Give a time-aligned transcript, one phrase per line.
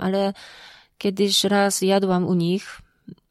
[0.00, 0.32] ale
[0.98, 2.80] kiedyś raz jadłam u nich,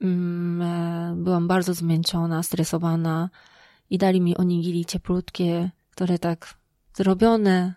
[0.02, 3.30] mm, e, byłam bardzo zmęczona, stresowana
[3.90, 6.54] i dali mi onigiri cieplutkie, które tak
[6.94, 7.74] zrobione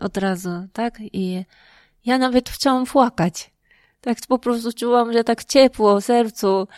[0.00, 0.98] od razu, tak?
[1.12, 1.44] I
[2.04, 3.50] ja nawet chciałam płakać.
[4.00, 6.68] Tak po prostu czułam, że tak ciepło w sercu.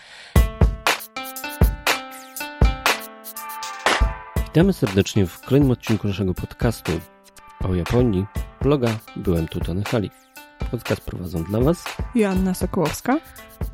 [4.45, 6.93] Witamy serdecznie w kolejnym odcinku naszego podcastu
[7.65, 8.27] o Japonii,
[8.61, 10.11] bloga Byłem tu Tony Hali.
[10.71, 11.85] Podcast prowadzą dla Was
[12.15, 13.21] Joanna Sokołowska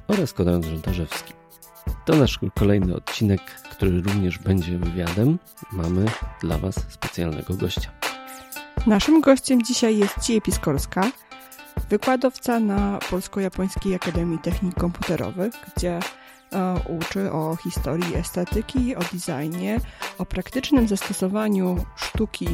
[0.09, 1.33] oraz Konrad Żontarzewski.
[2.05, 3.41] To nasz kolejny odcinek,
[3.71, 5.39] który również będzie wywiadem.
[5.73, 6.05] Mamy
[6.41, 7.91] dla Was specjalnego gościa.
[8.87, 11.11] Naszym gościem dzisiaj jest Cie Piskorska,
[11.91, 15.99] wykładowca na Polsko-Japońskiej Akademii Technik Komputerowych, gdzie
[16.53, 19.81] e, uczy o historii estetyki, o designie,
[20.19, 22.49] o praktycznym zastosowaniu sztuki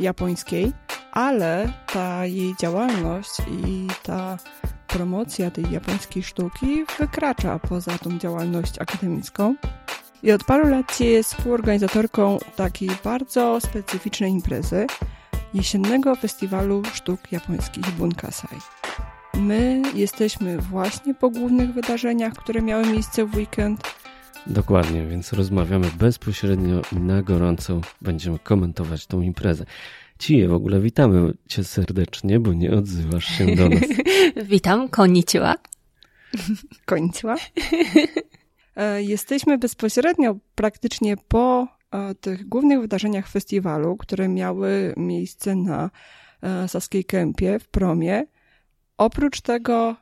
[0.00, 0.72] japońskiej,
[1.12, 3.30] ale ta jej działalność
[3.64, 4.38] i ta
[4.86, 9.54] promocja tej japońskiej sztuki wykracza poza tą działalność akademicką.
[10.22, 14.86] I od paru lat jest współorganizatorką takiej bardzo specyficznej imprezy,
[15.54, 18.58] jesiennego festiwalu sztuk japońskich Bunkasai.
[19.34, 23.94] My jesteśmy właśnie po głównych wydarzeniach, które miały miejsce w weekend.
[24.48, 29.64] Dokładnie, więc rozmawiamy bezpośrednio i na gorąco będziemy komentować tą imprezę.
[30.18, 33.84] Cije, w ogóle witamy Cię serdecznie, bo nie odzywasz się do nas.
[34.50, 35.54] Witam, konnichiwa.
[36.86, 37.36] Konnichiwa.
[38.76, 45.90] E, Jesteśmy bezpośrednio praktycznie po e, tych głównych wydarzeniach festiwalu, które miały miejsce na
[46.42, 48.26] e, Saskiej Kępie w promie.
[48.98, 49.96] Oprócz tego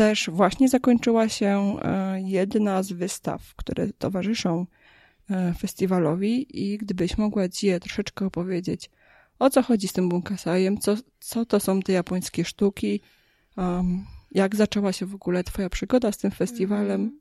[0.00, 4.66] też właśnie zakończyła się e, jedna z wystaw, które towarzyszą
[5.30, 8.90] e, festiwalowi i gdybyś mogła Ci troszeczkę opowiedzieć,
[9.38, 13.00] o co chodzi z tym bunkasajem, co, co to są te japońskie sztuki,
[13.56, 17.20] um, jak zaczęła się w ogóle Twoja przygoda z tym festiwalem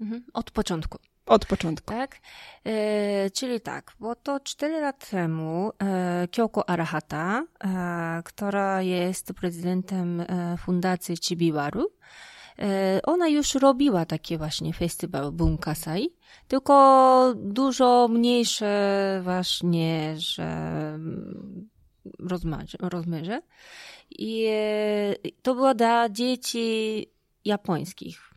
[0.00, 0.24] Mhm.
[0.32, 0.98] Od początku.
[1.26, 1.94] Od początku.
[1.94, 2.20] Tak?
[2.64, 10.20] E, czyli tak, bo to 4 lat temu e, Kyoko Arahata, e, która jest prezydentem
[10.20, 11.90] e, fundacji Chibiwaru,
[12.58, 16.10] e, ona już robiła taki właśnie festiwal Bunkasai,
[16.48, 21.68] tylko dużo mniejsze właśnie, że mm,
[22.80, 23.42] rozmiarze.
[24.10, 27.06] I e, to było dla dzieci
[27.44, 28.30] japońskich,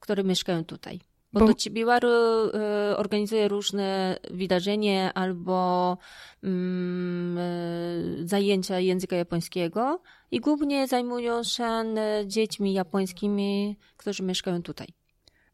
[0.00, 1.11] które mieszkają tutaj.
[1.32, 5.98] Bo, Bo- to Chibiwaru e, organizuje różne wydarzenia albo
[6.42, 14.86] mm, e, zajęcia języka japońskiego i głównie zajmują się e, dziećmi japońskimi, którzy mieszkają tutaj.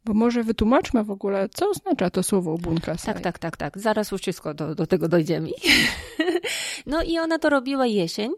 [0.08, 3.14] Bo może wytłumaczmy w ogóle, co oznacza to słowo bunkasai.
[3.14, 3.78] Tak, tak, tak, tak.
[3.78, 5.48] Zaraz już wszystko do, do tego dojdziemy.
[6.86, 8.30] No i ona to robiła jesień.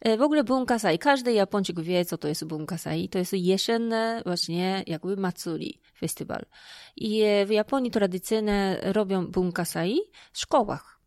[0.00, 0.98] E, W ogóle bunkasai.
[0.98, 3.08] Każdy Japończyk wie, co to jest bunkasai.
[3.08, 6.44] To jest jesienne właśnie jakby matsuri, festiwal.
[6.96, 10.00] I e, w Japonii tradycyjne robią bunkasai
[10.32, 11.00] w szkołach.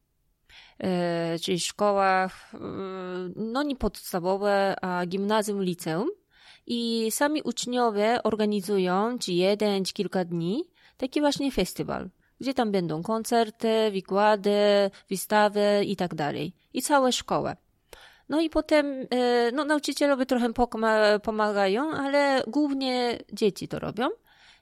[0.79, 2.51] E, Czyli w szkołach,
[3.35, 6.07] no nie podstawowe, a gimnazjum, liceum.
[6.68, 10.63] I sami uczniowie organizują ci jeden, czy kilka dni
[10.97, 12.09] taki właśnie festiwal,
[12.40, 14.52] gdzie tam będą koncerty, wykłady,
[15.09, 16.53] wystawy i tak dalej.
[16.74, 17.56] I całe szkoły.
[18.30, 20.50] No i potem, e, no nauczycielowie trochę
[21.24, 24.09] pomagają, ale głównie dzieci to robią.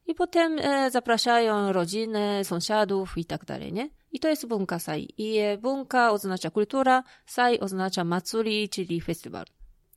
[0.07, 3.90] I potem e, zapraszają rodziny, sąsiadów i tak dalej, nie?
[4.12, 5.13] I to jest bunka sai.
[5.17, 9.46] I bunka oznacza kultura, sai oznacza matsuri, czyli festiwal.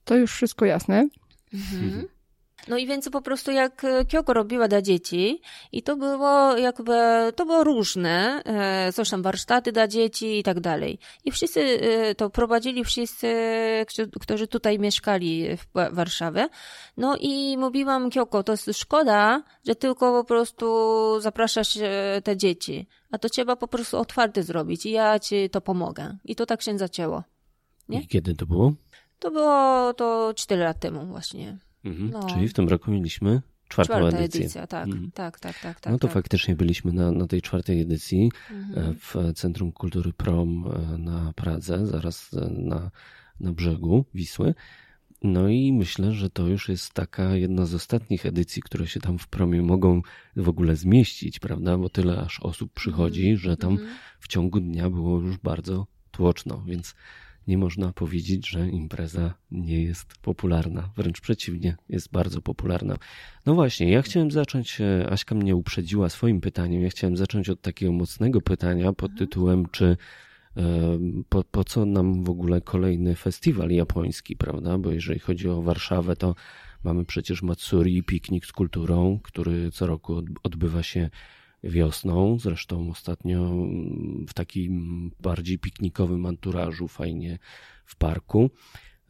[0.05, 1.09] To już wszystko jasne.
[1.55, 2.09] Mhm.
[2.69, 5.41] No i więc po prostu jak e, Kyoko robiła dla dzieci
[5.73, 6.93] i to było jakby,
[7.37, 10.99] to było różne, e, coś tam warsztaty dla dzieci i tak dalej.
[11.25, 13.35] I wszyscy e, to prowadzili wszyscy,
[14.21, 16.49] którzy- tutaj mieszkali w Wa- Warszawie.
[16.97, 20.67] No i mówiłam Kyoko, to jest szkoda, że tylko po prostu
[21.21, 21.79] zapraszasz
[22.25, 26.17] te dzieci, a to trzeba po prostu otwarte zrobić i ja ci to pomogę.
[26.25, 27.23] I to tak się zaczęło.
[27.89, 28.01] Nie?
[28.01, 28.73] I kiedy to było?
[29.19, 31.59] To było to 4 lat temu właśnie.
[31.85, 32.11] Mhm.
[32.11, 32.27] No.
[32.27, 34.41] Czyli w tym roku mieliśmy czwartą Czwarta edycję.
[34.41, 35.11] edycja, tak, Mhm.
[35.15, 35.93] tak, tak, tak, tak.
[35.93, 36.15] No to tak.
[36.15, 38.89] faktycznie byliśmy na, na tej czwartej edycji Mhm.
[38.91, 42.91] e, w Centrum Kultury Prom e, na Pradze, zaraz e, na,
[43.41, 44.55] na brzegu Wisły.
[45.23, 49.19] No i myślę, że to już jest taka jedna z ostatnich edycji, które się tam
[49.19, 50.03] w promie mogą
[50.37, 51.79] w ogóle zmieścić, prawda?
[51.79, 53.91] Bo tyle aż osób przychodzi, że tam Mhm.
[54.21, 56.95] w ciągu dnia było już bardzo tłoczno, więc
[57.49, 60.91] nie można powiedzieć, że impreza nie jest popularna.
[60.97, 62.97] Wręcz przeciwnie, jest bardzo popularna.
[63.47, 67.61] No właśnie, ja chciałem zacząć, e, Aśka mnie uprzedziła swoim pytaniem, ja chciałem zacząć od
[67.61, 69.97] takiego mocnego pytania pod tytułem, czy
[70.57, 70.99] e,
[71.29, 74.79] po, po co nam w ogóle kolejny festiwal japoński, prawda?
[74.79, 76.35] Bo jeżeli chodzi o Warszawę, to
[76.85, 81.11] Mamy przecież Matsuri, piknik z kulturą, który co roku odbywa się
[81.65, 82.39] wiosną.
[82.39, 83.53] Zresztą ostatnio
[84.29, 87.39] w takim bardziej piknikowym anturażu, fajnie
[87.85, 88.51] w parku.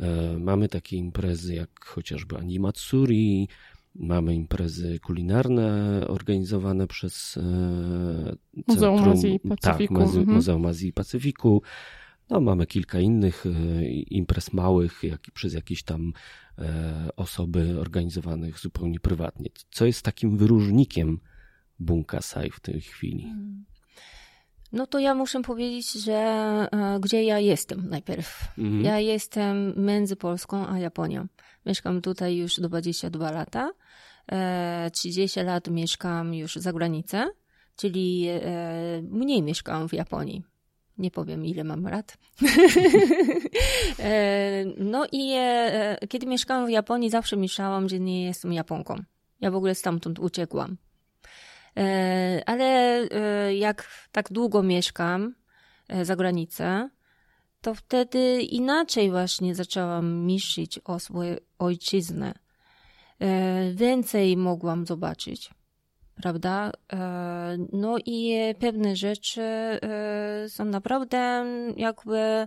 [0.00, 3.48] E, mamy takie imprezy jak chociażby Animatsuri,
[3.94, 7.42] mamy imprezy kulinarne organizowane przez e,
[8.68, 9.94] Muzeum Centrum, Azji i tak, Pacyfiku.
[9.94, 10.36] Muze- Mhm.
[10.36, 11.62] Muzeum Azji i Pacyfiku.
[12.30, 16.12] No, mamy kilka innych e, imprez małych, jak, przez jakieś tam
[17.16, 19.50] osoby organizowanych zupełnie prywatnie.
[19.70, 21.20] Co jest takim wyróżnikiem
[21.78, 23.34] Bunkasai w tej chwili?
[24.72, 26.14] No to ja muszę powiedzieć, że
[26.72, 28.48] e, gdzie ja jestem najpierw.
[28.58, 28.84] Mhm.
[28.84, 31.26] Ja jestem między Polską a Japonią.
[31.66, 33.70] Mieszkam tutaj już 22 lata.
[34.32, 37.19] E, 30 lat mieszkam już za granicą,
[37.76, 40.42] czyli e, mniej mieszkam w Japonii.
[40.98, 42.16] Nie powiem, ile mam lat.
[44.00, 49.02] E, no i e, kiedy mieszkałam w Japonii, zawsze myślałam, że nie jestem Japonką.
[49.40, 50.76] Ja w ogóle stamtąd uciekłam.
[51.78, 55.34] E, Ale e, jak tak długo mieszkam
[55.88, 56.88] e, za granicą,
[57.60, 62.34] to wtedy inaczej właśnie zaczęłam myśleć o swojej ojczyznę.
[63.20, 65.50] E, Więcej mogłam zobaczyć,
[66.22, 66.72] prawda?
[67.72, 69.42] No i pewne rzeczy
[70.48, 71.44] są naprawdę
[71.76, 72.46] jakby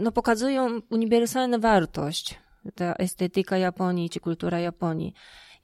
[0.00, 2.38] no pokazują uniwersalną wartość.
[2.74, 5.14] Ta estetyka Japonii czy kultura Japonii.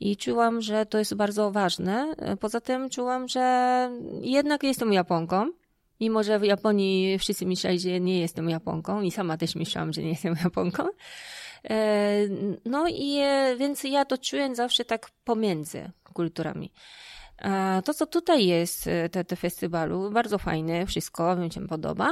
[0.00, 2.14] I czułam, że to jest bardzo ważne.
[2.40, 5.50] Poza tym czułam, że jednak jestem Japonką.
[6.00, 10.02] Mimo, że w Japonii wszyscy myśleli, że nie jestem Japonką i sama też myślałam, że
[10.02, 10.84] nie jestem Japonką.
[11.70, 12.18] E,
[12.64, 16.72] No i e, więc ja to czułem zawsze tak pomiędzy kulturami.
[17.84, 22.10] To, co tutaj jest, e, te, te festiwalu, bardzo fajne, wszystko mi się podoba.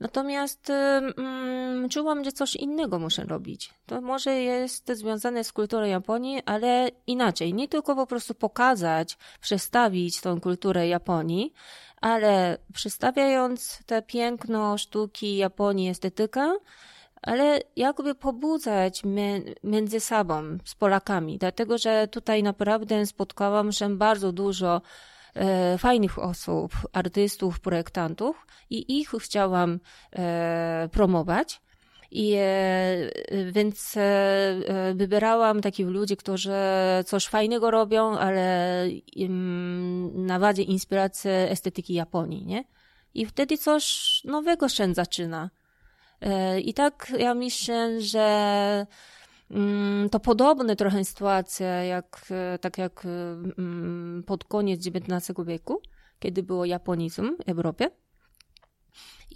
[0.00, 3.70] Natomiast mm, czułam, że coś innego muszę robić.
[3.86, 7.54] To może jest związane z kulturą Japonii, ale inaczej.
[7.54, 11.52] Nie tylko po prostu pokazać, przedstawić tą kulturę Japonii,
[12.00, 16.56] ale przedstawiając te piękno sztuki Japonii, estetykę,
[17.26, 19.02] ale jakby pobudzać
[19.64, 24.82] między sobą, z Polakami, dlatego że tutaj naprawdę spotkałam się bardzo dużo
[25.34, 29.80] e, fajnych osób, artystów, projektantów i ich chciałam
[30.12, 31.60] e, promować.
[32.10, 36.52] I e, więc e, e, wybierałam takich ludzi, którzy
[37.06, 42.64] coś fajnego robią, ale im, na wadzie inspiracji estetyki Japonii, nie?
[43.14, 45.50] I wtedy coś nowego się zaczyna.
[46.20, 48.86] E, I tak ja myślę, że
[49.50, 53.08] mm, to podobne trochę sytuacja, jak, e, tak jak e,
[53.58, 55.80] mm, pod koniec XIX wieku,
[56.18, 57.90] kiedy było japonizm w Europie.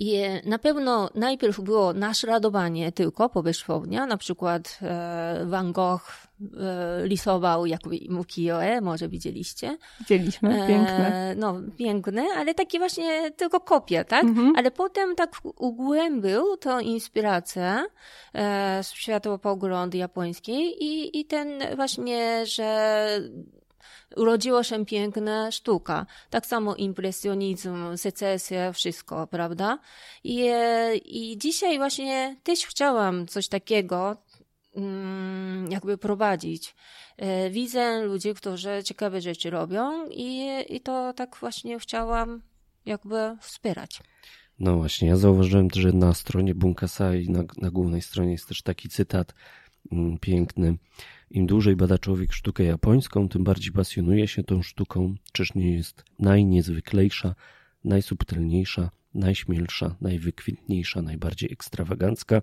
[0.01, 6.03] I na pewno najpierw było naśladowanie tylko powierzchownia, na przykład e, Van Gogh
[6.41, 9.79] e, rysował jakby ukiyo-e, może widzieliście.
[10.01, 11.31] Widzieliśmy, piękne.
[11.31, 14.25] E, no, piękne, ale takie właśnie tylko kopie, tak?
[14.25, 14.53] Mhm.
[14.57, 17.85] Ale potem tak ugłębił tą inspirację
[18.35, 23.07] e, światopogląd japoński i, i ten właśnie, że
[24.17, 26.07] urodziła się piękna sztuka.
[26.31, 29.79] Tak samo impresjonizm, secesja, wszystko, prawda?
[30.25, 30.51] I,
[31.05, 34.17] I dzisiaj właśnie też chciałam coś takiego
[34.77, 36.75] mm, jakby prowadzić.
[37.17, 42.43] E, Widzę ludzi, którzy ciekawe rzeczy robią i, i to tak właśnie chciałam
[42.87, 44.01] jakby wspierać.
[44.59, 48.89] No właśnie, ja zauważyłem, że na stronie Bunkasai, na, na głównej stronie jest też taki
[48.89, 49.35] cytat
[49.93, 50.77] mm, piękny.
[51.31, 56.05] Im dłużej bada człowiek sztukę japońską, tym bardziej pasjonuje się tą sztuką, czyż nie jest
[56.19, 57.35] najniezwyklejsza,
[57.85, 62.43] najsubtelniejsza, najśmielsza, najwykwintniejsza, najbardziej ekstrawagancka,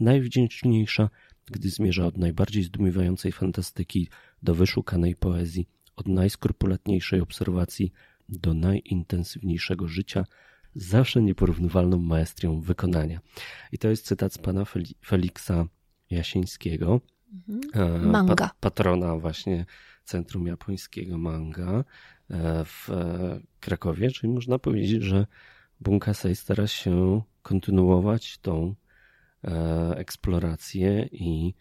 [0.00, 1.10] najwdzięczniejsza,
[1.46, 4.08] gdy zmierza od najbardziej zdumiewającej fantastyki
[4.42, 7.92] do wyszukanej poezji, od najskrupulatniejszej obserwacji
[8.28, 10.24] do najintensywniejszego życia,
[10.74, 13.20] zawsze nieporównywalną maestrią wykonania.
[13.72, 15.66] I to jest cytat z pana Fel- Feliksa
[16.10, 17.00] Jasińskiego,
[17.74, 18.34] e, Manga.
[18.34, 19.66] Pa, patrona właśnie
[20.04, 21.84] Centrum Japońskiego Manga
[22.30, 22.88] e, w
[23.60, 25.26] Krakowie, czyli można powiedzieć, że
[25.80, 28.74] Bunkasei stara się kontynuować tą
[29.44, 31.54] e, eksplorację i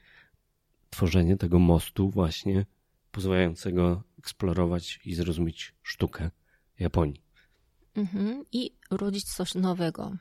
[0.89, 2.65] tworzenie tego mostu właśnie
[3.11, 6.31] pozwalającego eksplorować i zrozumieć sztukę
[6.79, 7.23] Japonii.
[7.95, 8.45] Mhm.
[8.51, 10.11] I urodzić coś nowego.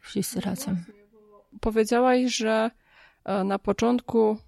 [0.00, 0.84] Wszyscy razem.
[1.60, 2.70] Powiedziałaś, że
[3.44, 4.38] na początku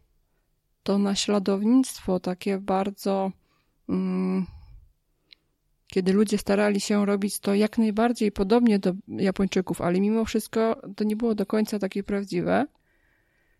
[0.88, 3.32] to naśladownictwo takie bardzo.
[3.88, 4.46] Mm,
[5.86, 11.04] kiedy ludzie starali się robić to jak najbardziej podobnie do Japończyków, ale mimo wszystko to
[11.04, 12.66] nie było do końca takie prawdziwe,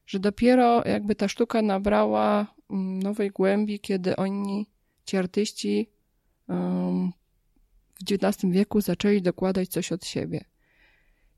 [0.06, 4.66] że dopiero jakby ta sztuka nabrała mm, nowej głębi, kiedy oni,
[5.04, 5.90] ci artyści
[6.48, 10.44] w XIX wieku zaczęli dokładać coś od siebie.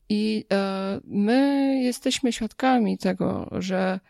[0.09, 4.01] I e, my jesteśmy świadkami tego, że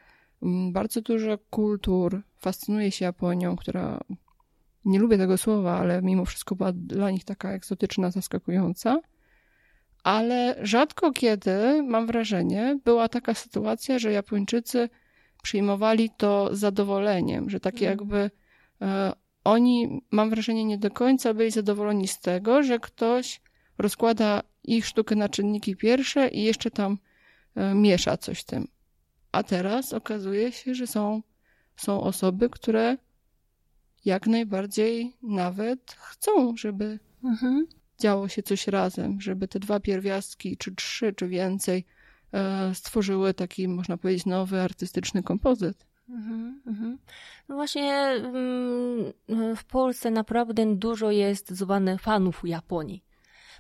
[0.72, 4.00] bardzo dużo kultur fascynuje się Japonią, która
[4.84, 9.00] nie lubię tego słowa, ale mimo wszystko była dla nich taka egzotyczna, zaskakująca.
[10.04, 14.88] Ale rzadko kiedy, mam wrażenie, była taka sytuacja, że Japończycy
[15.42, 17.98] przyjmowali to zadowoleniem, że takie mm.
[17.98, 18.30] jakby
[18.82, 19.12] e,
[19.44, 23.40] oni, mam wrażenie, nie do końca byli zadowoleni z tego, że ktoś
[23.78, 26.98] rozkłada ich sztukę na czynniki pierwsze i jeszcze tam
[27.54, 28.68] e, miesza coś tym.
[29.32, 31.22] A teraz okazuje się, że są,
[31.76, 32.96] są osoby, które
[34.04, 37.66] jak najbardziej nawet chcą, żeby mhm.
[37.98, 41.84] działo się coś razem, żeby te dwa pierwiastki, czy trzy, czy więcej,
[42.32, 45.86] e, stworzyły taki, można powiedzieć, nowy artystyczny kompozyt.
[46.08, 46.98] Mhm, mhm.
[47.48, 53.04] No właśnie mm, w Polsce naprawdę dużo jest zwanych fanów Japonii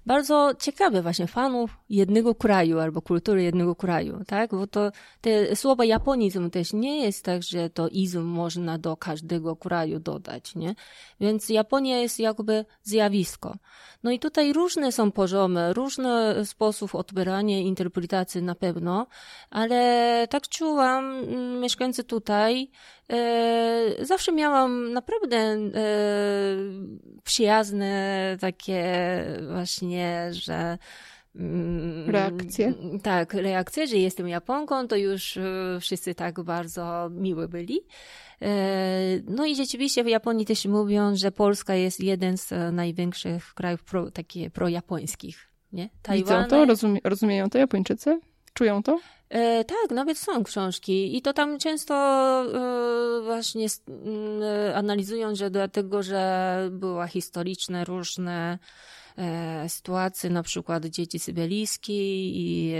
[0.06, 4.50] bardzo ciekawe właśnie fanów jednego kraju albo kultury jednego kraju, tak?
[4.50, 9.56] Bo to te słowa japonizm też nie jest tak, że to izm można do każdego
[9.56, 10.74] kraju dodać, nie?
[11.20, 13.56] Więc Japonia jest jakby zjawisko.
[14.02, 19.06] No i tutaj różne są poziomy, różny sposób odbierania interpretacji na pewno,
[19.50, 22.70] ale tak czułam, mm, mieszkający tutaj,
[24.02, 25.60] zawsze miałam naprawdę e,
[27.24, 28.84] przyjazne takie
[29.52, 30.78] właśnie, że
[31.36, 32.74] mm, Reakcje?
[33.02, 35.42] Tak, reakcje, że jestem Japonką, to już e,
[35.80, 37.80] wszyscy tak bardzo miły byli.
[38.42, 43.54] E, no i rzeczywiście w Japonii też mówią, że Polska jest jeden z e, największych
[43.54, 45.50] krajów pro, takie projapońskich.
[45.72, 45.88] Nie?
[46.02, 46.44] Tajwan...
[46.44, 46.64] Widzą to?
[46.64, 48.20] Rozumie, rozumieją to Japończycy?
[48.54, 49.00] Czują to?
[49.30, 53.66] E, tak, nawet są książki i to tam często e, właśnie
[54.42, 58.58] e, analizują, że dlatego, że była historyczne różne
[59.18, 62.74] e, sytuacje, na przykład dzieci syberyjskie i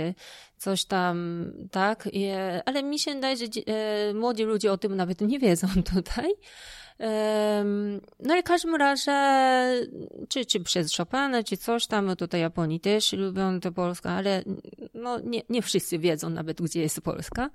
[0.57, 2.27] coś tam, tak, I,
[2.65, 6.31] ale mi się wydaje, że e, młodzi ludzie o tym nawet nie wiedzą tutaj.
[8.19, 9.11] No i w każdym razie,
[10.29, 14.43] czy, czy przez Chopina, czy coś tam, no tutaj Japonii też lubią to Polska, ale
[14.93, 17.49] no nie, nie wszyscy wiedzą nawet, gdzie jest Polska.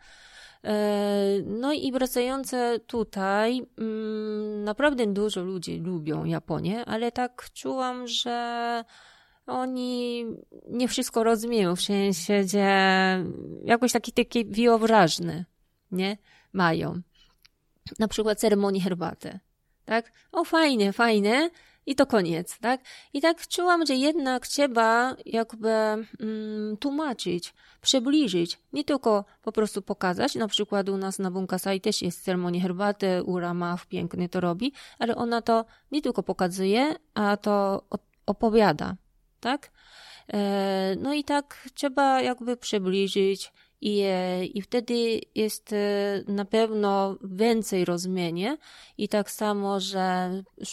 [1.47, 8.85] No i wracające tutaj, mm, naprawdę dużo ludzi lubią Japonię, ale tak czułam, że
[9.47, 10.25] oni
[10.69, 12.45] nie wszystko rozumieją, w sensie,
[13.65, 15.45] jakoś taki, taki wyobraźny,
[15.91, 16.17] nie?
[16.53, 17.03] Mają
[17.99, 19.39] na przykład ceremonii herbaty,
[19.85, 20.13] tak?
[20.33, 21.51] O, fajne, fajne
[21.87, 22.81] i to koniec, tak?
[23.13, 30.35] I tak czułam, że jednak trzeba jakby mm, tłumaczyć, przybliżyć, nie tylko po prostu pokazać,
[30.35, 34.73] na przykład u nas na Bunkasai też jest ceremonia herbaty, Ura Maf pięknie to robi,
[34.99, 37.83] ale ona to nie tylko pokazuje, a to
[38.27, 38.97] opowiada,
[39.41, 39.71] tak?
[40.33, 43.53] E, no i tak trzeba jakby przybliżyć,
[43.87, 44.03] i,
[44.59, 48.59] i wtedy jest e, na pewno więcej rozumienie
[48.99, 50.31] i tak samo, że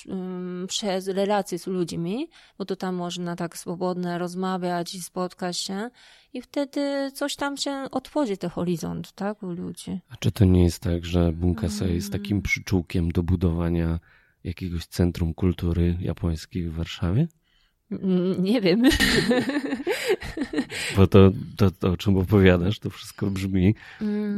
[0.08, 5.90] um, przez relacje z ludźmi, bo to tam można tak swobodnie rozmawiać i spotkać się
[6.34, 10.00] i wtedy coś tam się otworzy, ten horyzont, tak, u ludzi.
[10.10, 14.00] A czy to nie jest tak, że Bunkasa jest takim przyczółkiem do budowania
[14.44, 17.28] jakiegoś centrum kultury japońskiej w Warszawie?
[18.02, 18.82] Mm, nie wiem.
[20.98, 23.76] Bo to, to, to, o czym opowiadasz, to wszystko brzmi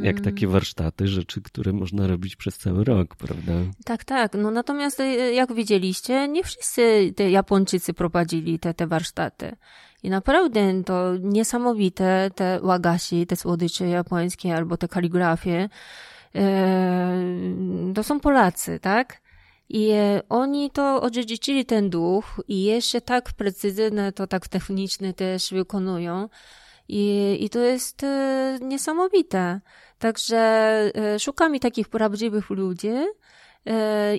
[0.02, 3.52] jak takie warsztaty, rzeczy, które można robić przez cały rok, prawda?
[3.84, 4.32] Tak, tak.
[4.34, 9.56] No natomiast e, jak widzieliście, nie wszyscy te Japończycy prowadzili te, te warsztaty.
[10.02, 15.68] I naprawdę to niesamowite, te łagasi, te słodycze japońskie albo te kaligrafie,
[16.34, 17.22] e,
[17.94, 19.25] to są Polacy, tak?
[19.68, 25.50] I e, oni to odziedziczyli ten duch i jeszcze tak precyzyjne, to tak techniczne też
[25.50, 26.28] wykonują.
[26.88, 29.60] I, i to jest e, niesamowite.
[29.98, 30.38] Także
[30.94, 32.92] e, szukamy takich prawdziwych ludzi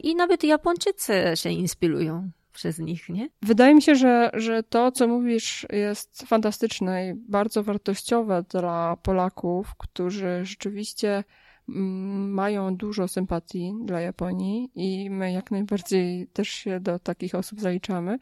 [0.03, 3.29] i nawet Japończycy się inspirują przez nich, nie?
[3.41, 9.75] Wydaje mi się, że, że to, co mówisz, jest fantastyczne i bardzo wartościowe dla Polaków,
[9.77, 11.23] którzy rzeczywiście
[11.67, 18.19] mają dużo sympatii dla Japonii i my jak najbardziej też się do takich osób zaliczamy,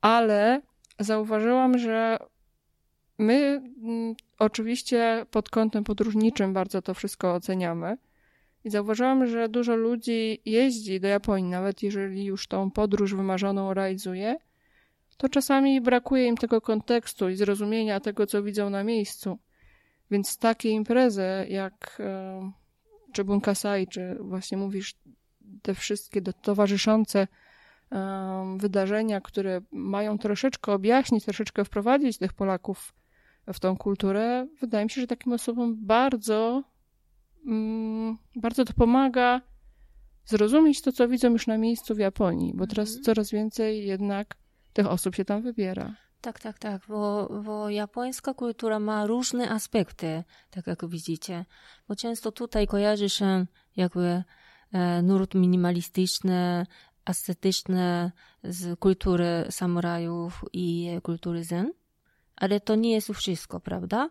[0.00, 0.62] ale
[0.98, 2.18] zauważyłam, że
[3.18, 7.96] my mm, oczywiście pod kątem podróżniczym bardzo to wszystko oceniamy.
[8.64, 14.36] I zauważyłam, że dużo ludzi jeździ do Japonii, nawet jeżeli już tą podróż wymarzoną realizuje,
[15.16, 19.38] to czasami brakuje im tego kontekstu i zrozumienia tego, co widzą na miejscu.
[20.10, 22.02] Więc takie imprezy jak
[23.12, 24.94] czy Bunkasai, czy właśnie mówisz
[25.62, 27.28] te wszystkie towarzyszące
[27.90, 32.94] um, wydarzenia, które mają troszeczkę objaśnić, troszeczkę wprowadzić tych Polaków
[33.52, 36.62] w tą kulturę, wydaje mi się, że takim osobom bardzo,
[37.46, 39.40] um, bardzo to pomaga
[40.24, 43.04] zrozumieć to, co widzą już na miejscu w Japonii, bo teraz mhm.
[43.04, 44.36] coraz więcej jednak
[44.72, 45.96] tych osób się tam wybiera.
[46.20, 51.44] Tak, tak, tak, bo, bo japońska kultura ma różne aspekty, tak jak widzicie,
[51.88, 53.46] bo często tutaj kojarzy się
[53.76, 54.22] jakby
[54.72, 56.66] e, nurt minimalistyczny,
[57.04, 58.12] ascetyczny
[58.44, 61.72] z kultury samurajów i kultury zen,
[62.36, 64.10] ale to nie jest wszystko, prawda?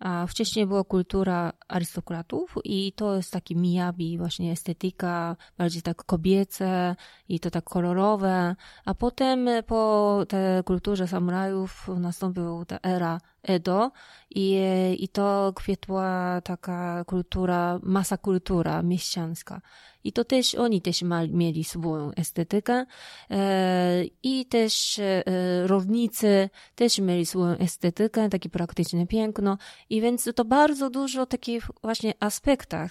[0.00, 6.96] A wcześniej była kultura arystokratów i to jest taki miyabi, właśnie estetyka, bardziej tak kobiece
[7.28, 8.56] i to tak kolorowe.
[8.84, 13.90] A potem po tej kulturze samurajów nastąpiła ta era Edo
[14.30, 14.60] i,
[14.98, 19.60] i to kwietła taka kultura, masa kultura mieściańska.
[20.04, 22.86] I to też oni też mieli swoją estetykę
[23.30, 25.22] e, i też e,
[25.66, 29.58] rolnicy też mieli swoją estetykę, takie praktyczne piękno
[29.90, 32.90] i więc to bardzo dużo takich właśnie aspektach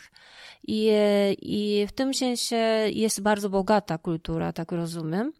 [0.67, 2.55] i, e, i w tym sensie
[2.93, 5.33] jest bardzo bogata kultura, tak rozumiem.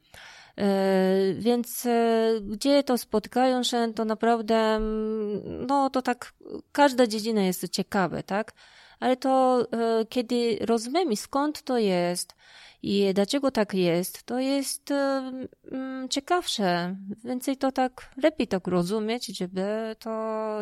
[0.58, 6.34] E, więc e, gdzie to spotkają się, to naprawdę, mm, no to tak,
[6.72, 8.54] każda dziedzina jest ciekawa, tak?
[9.00, 12.36] Ale to e, kiedy rozumiemy skąd to jest
[12.82, 16.96] i dlaczego tak jest, to jest mm, ciekawsze.
[17.24, 20.10] Więcej to tak, lepiej tak rozumieć, żeby to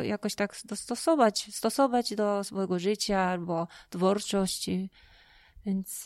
[0.02, 4.90] jakoś tak dostosować, stosować do swojego życia albo twórczości.
[5.66, 6.06] Więc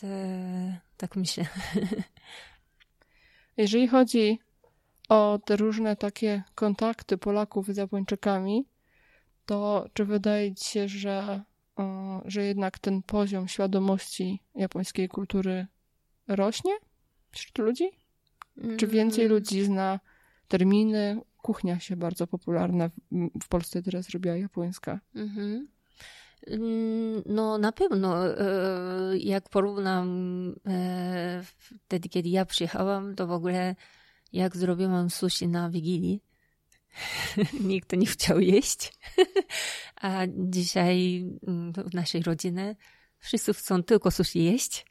[0.96, 1.44] tak myślę.
[3.60, 4.38] Jeżeli chodzi
[5.08, 8.66] o te różne takie kontakty Polaków z Japończykami,
[9.46, 11.42] to czy wydaje ci się, że,
[12.24, 15.66] że jednak ten poziom świadomości japońskiej kultury
[16.28, 16.72] rośnie
[17.30, 17.90] wśród ludzi?
[18.76, 19.36] Czy więcej mm.
[19.36, 20.00] ludzi zna
[20.48, 21.20] terminy?
[21.36, 22.94] Kuchnia się bardzo popularna w,
[23.42, 25.00] w Polsce teraz robiła japońska.
[25.14, 25.68] Mhm.
[26.46, 31.42] Mm, no na pewno, e, jak porównam e,
[31.86, 33.76] wtedy, kiedy ja przyjechałam, to w ogóle
[34.32, 36.20] jak zrobiłam sushi na Wigilii,
[37.60, 38.92] nikt nie chciał jeść,
[40.02, 42.76] a dzisiaj mm, w naszej rodzinie
[43.18, 44.86] wszyscy chcą tylko sushi jeść.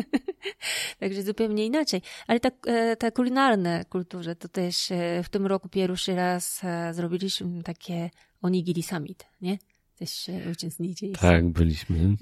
[1.00, 2.02] Także zupełnie inaczej.
[2.26, 4.88] Ale ta, e, ta kulinarna kulturze, to też
[5.24, 8.10] w tym roku pierwszy raz zrobiliśmy takie
[8.42, 9.58] onigiri summit, nie?
[9.98, 11.14] Też uczestniczyć.
[11.20, 12.16] Tak, byliśmy.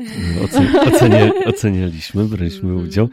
[0.87, 2.89] Oceni ocenialiśmy, braliśmy mm -hmm.
[2.89, 3.09] udział.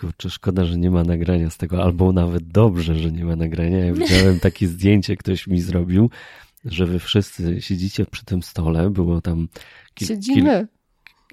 [0.00, 3.78] Kurczę, szkoda, że nie ma nagrania z tego, albo nawet dobrze, że nie ma nagrania.
[3.78, 6.10] Ja widziałem takie zdjęcie, ktoś mi zrobił,
[6.64, 9.48] że wy wszyscy siedzicie przy tym stole, było tam...
[9.94, 10.68] Kil, siedzimy.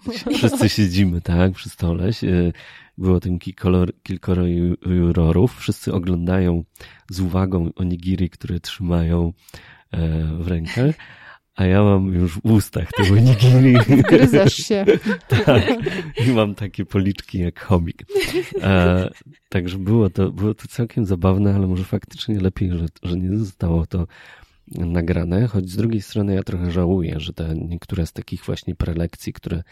[0.04, 2.10] Kil, wszyscy siedzimy, tak, przy stole.
[2.98, 4.44] Było tam kilkoro, kilkoro
[4.86, 5.58] jurorów.
[5.58, 6.64] Wszyscy oglądają
[7.10, 9.34] z uwagą onigiri, które trzymają
[9.92, 10.96] e, w rękach
[11.58, 14.04] a ja mam już w ustach tego nigiri.
[14.04, 14.86] Gryzasz się.
[15.46, 15.64] tak.
[16.28, 18.06] I mam takie policzki jak chomik.
[18.62, 19.10] E,
[19.50, 23.86] także było to, było to całkiem zabawne, ale może faktycznie lepiej, że, że nie zostało
[23.86, 24.08] to
[24.68, 29.34] nagrane, choć z drugiej strony ja trochę żałuję, że te niektóre z takich właśnie prelekcji,
[29.34, 29.64] które,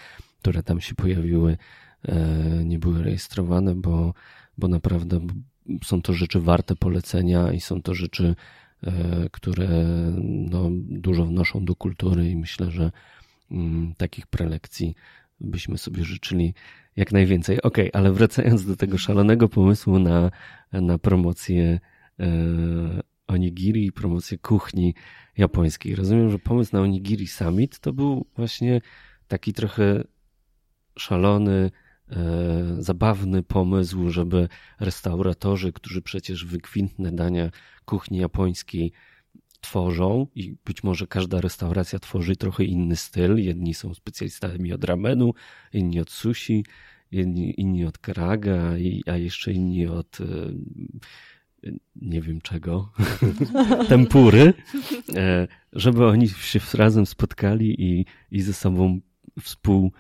[0.41, 1.58] które tam się pojawiły,
[2.08, 2.15] e,
[2.65, 4.13] nie były rejestrowane, bo,
[4.58, 5.19] bo naprawdę
[5.84, 8.36] są to rzeczy warte polecenia i są to rzeczy
[9.31, 9.67] które
[10.23, 12.91] no, dużo wnoszą do kultury i myślę, że
[13.51, 14.95] mm, takich prelekcji
[15.39, 16.53] byśmy sobie życzyli
[16.95, 17.61] jak najwięcej.
[17.61, 20.31] Ok, ale wracając do tego szalonego pomysłu na,
[20.71, 21.79] na promocję
[22.19, 22.27] e,
[23.27, 24.93] onigiri i promocję kuchni
[25.38, 25.95] japońskiej.
[25.95, 28.81] Rozumiem, że pomysł na onigiri summit to był właśnie
[29.27, 30.03] taki trochę
[30.97, 31.85] szalony, e,
[32.80, 34.48] zabawny pomysł, żeby
[34.80, 37.52] restauratorzy, którzy przecież wykwintne dania
[37.86, 38.91] kuchni japońskiej
[39.62, 43.38] tworzą i być może każda restauracja tworzy trochę inny styl.
[43.38, 45.34] Jedni są specjalistami od ramenu,
[45.74, 46.65] inni od sushi,
[47.12, 48.74] inni, inni od karaga,
[49.06, 50.26] a jeszcze inni od e,
[51.96, 52.91] nie wiem czego,
[53.89, 54.54] tempury,
[55.15, 59.00] e, żeby oni się razem spotkali i, i ze sobą
[59.41, 59.91] współ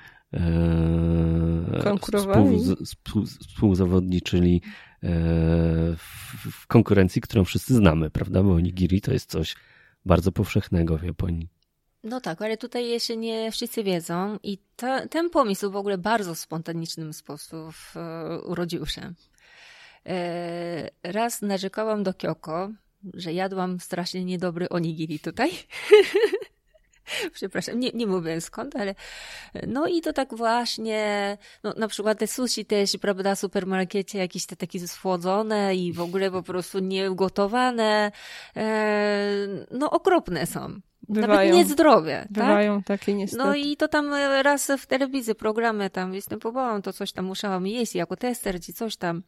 [1.83, 2.59] Konkurowali.
[2.59, 4.61] Współ, współ, współzawodniczyli
[5.03, 5.09] e,
[6.51, 8.43] w, konkurencji, którą wszyscy znamy, prawda?
[8.43, 9.55] Bo onigiri to jest coś
[10.05, 11.47] bardzo powszechnego w Japonii.
[12.03, 16.35] No tak, ale tutaj jeszcze nie wszyscy wiedzą i ta, ten pomysł w ogóle bardzo
[16.35, 19.13] spontanicznym sposób e, urodził się.
[20.05, 22.69] E, raz narzekałam do Kyoko,
[23.13, 25.51] że jadłam strasznie niedobry onigiri tutaj.
[27.33, 28.95] Przepraszam, nie, nie mówię skąd, ale
[29.67, 34.45] no i to tak właśnie, no na przykład te sushi też, prawda, w supermarkecie jakieś
[34.45, 38.11] te takie słodzone i w ogóle po prostu nieugotowane,
[38.57, 40.81] e, no okropne są.
[41.09, 42.19] Bywają, Nawet niezdrowie.
[42.21, 42.31] Tak?
[42.31, 42.99] Bywają tak?
[42.99, 43.43] takie niestety.
[43.43, 47.95] No i to tam raz w telewizji, programy tam występowałam, to coś tam musiałam jeść
[47.95, 49.23] jako tester czy coś tam.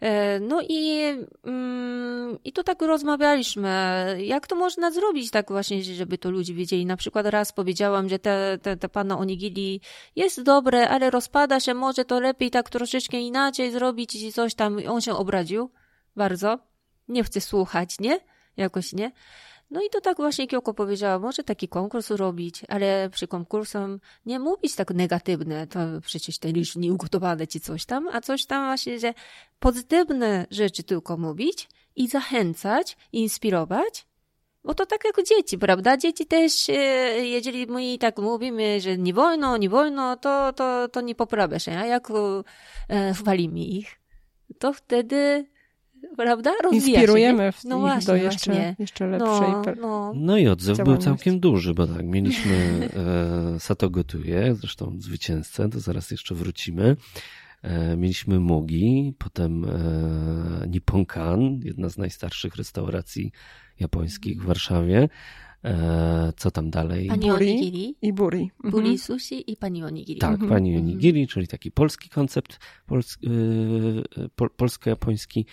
[0.00, 1.02] E, no i,
[1.44, 6.86] mm, i to tak rozmawialiśmy, jak to można zrobić tak właśnie, żeby to ludzie wiedzieli.
[6.86, 9.18] Na przykład raz powiedziałam, że te, te, te pana
[10.16, 14.78] jest dobre, ale rozpada się, może to lepiej tak troszeczkę inaczej zrobić i coś tam.
[14.88, 15.70] On się obraził
[16.16, 16.58] bardzo.
[17.08, 18.20] Nie chce słuchać, nie?
[18.56, 19.12] Jakoś nie.
[19.70, 24.38] No i to tak właśnie Kioko powiedziała, może taki konkurs robić, ale przy konkursem nie
[24.38, 28.98] mówić tak negatywne, to przecież te lisz nieugotowane ci coś tam, a coś tam właśnie,
[28.98, 29.14] że
[29.58, 34.06] pozytywne rzeczy tylko mówić i zachęcać, inspirować,
[34.64, 35.96] bo to tak jak dzieci, prawda?
[35.96, 36.74] Dzieci też, e,
[37.26, 41.72] jeżeli my tak mówimy, że nie wolno, nie wolno, to, to, to nie poprawia się.
[41.72, 42.08] A jak
[42.88, 44.00] e, chwalimy ich,
[44.58, 45.46] to wtedy
[46.16, 46.52] prawda?
[46.62, 48.76] Rozwija Inspirujemy się, no właśnie, do jeszcze, właśnie.
[48.78, 49.48] jeszcze lepszej.
[49.50, 50.12] No, no.
[50.16, 52.88] no i odzew był całkiem duży, bo tak, mieliśmy
[53.56, 56.96] e, Sato Gotuje, zresztą zwycięzcę, to zaraz jeszcze wrócimy.
[57.62, 63.32] E, mieliśmy Mugi, potem e, Nipponkan, jedna z najstarszych restauracji
[63.80, 65.08] japońskich w Warszawie.
[65.64, 67.08] E, co tam dalej?
[67.08, 67.96] Pani onigiri.
[68.02, 68.42] I buri.
[68.42, 68.70] Mhm.
[68.70, 70.20] Buri sushi i pani onigiri.
[70.20, 70.50] Tak, mhm.
[70.50, 71.28] pani onigiri, mhm.
[71.28, 75.46] czyli taki polski koncept pols e, pol polsko-japoński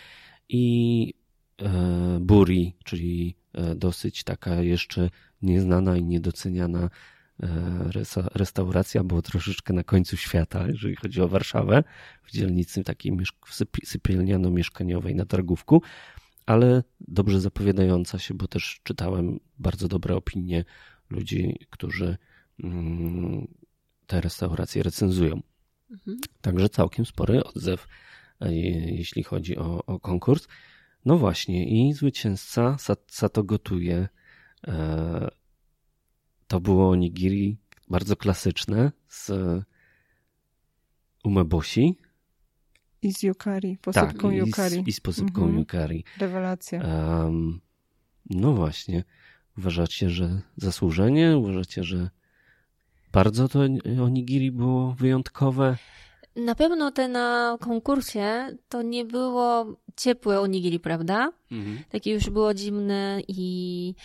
[0.52, 1.14] i
[1.62, 5.10] e, Buri, czyli e, dosyć taka jeszcze
[5.42, 6.90] nieznana i niedoceniana
[7.44, 7.50] e,
[8.36, 11.84] restauracja, bo troszeczkę na końcu świata, jeżeli chodzi o Warszawę,
[12.24, 13.12] w dzielnicy takiej
[13.86, 15.82] sypielniano-mieszkaniowej na Targówku,
[16.46, 20.66] ale dobrze zapowiadająca się, bo też czytałem bardzo dobre opinie
[21.10, 22.18] ludzi, którzy
[22.64, 23.48] mm,
[24.08, 25.42] te restauracje recenzują.
[25.92, 26.18] Mhm.
[26.42, 27.88] Także całkiem spory odzew
[28.50, 30.48] jeśli chodzi o, o konkurs.
[31.06, 32.78] No właśnie, i zwycięzca
[33.08, 34.10] Sato Gotuje
[34.68, 35.30] e,
[36.48, 37.58] to było onigiri
[37.90, 39.32] bardzo klasyczne z
[41.24, 41.98] umeboshi.
[43.02, 44.80] I z yukari, posypką tak, yukari.
[44.80, 45.60] I z, i z posypką mhm.
[45.60, 46.04] yukari.
[46.18, 46.80] Rewelacja.
[46.80, 47.62] Um,
[48.30, 49.04] no właśnie.
[49.58, 51.38] Uważacie, że zasłużenie?
[51.38, 52.10] Uważacie, że
[53.12, 53.60] bardzo to
[54.04, 55.78] onigiri było wyjątkowe?
[56.36, 59.66] Na pewno te na konkursie to nie było
[59.96, 61.32] ciepłe onigiri, prawda?
[61.52, 61.84] Mhm.
[61.90, 63.96] Takie już było zimne i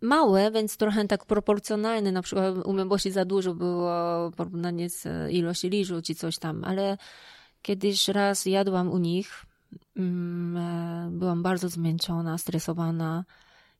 [0.00, 2.12] małe, więc trochę tak proporcjonalne.
[2.12, 6.98] Na przykład u Mebosi za dużo było porównanie z ilości liżu czy coś tam, ale
[7.62, 9.46] kiedyś raz jadłam u nich,
[9.96, 13.24] mm, e, byłam bardzo zmęczona, stresowana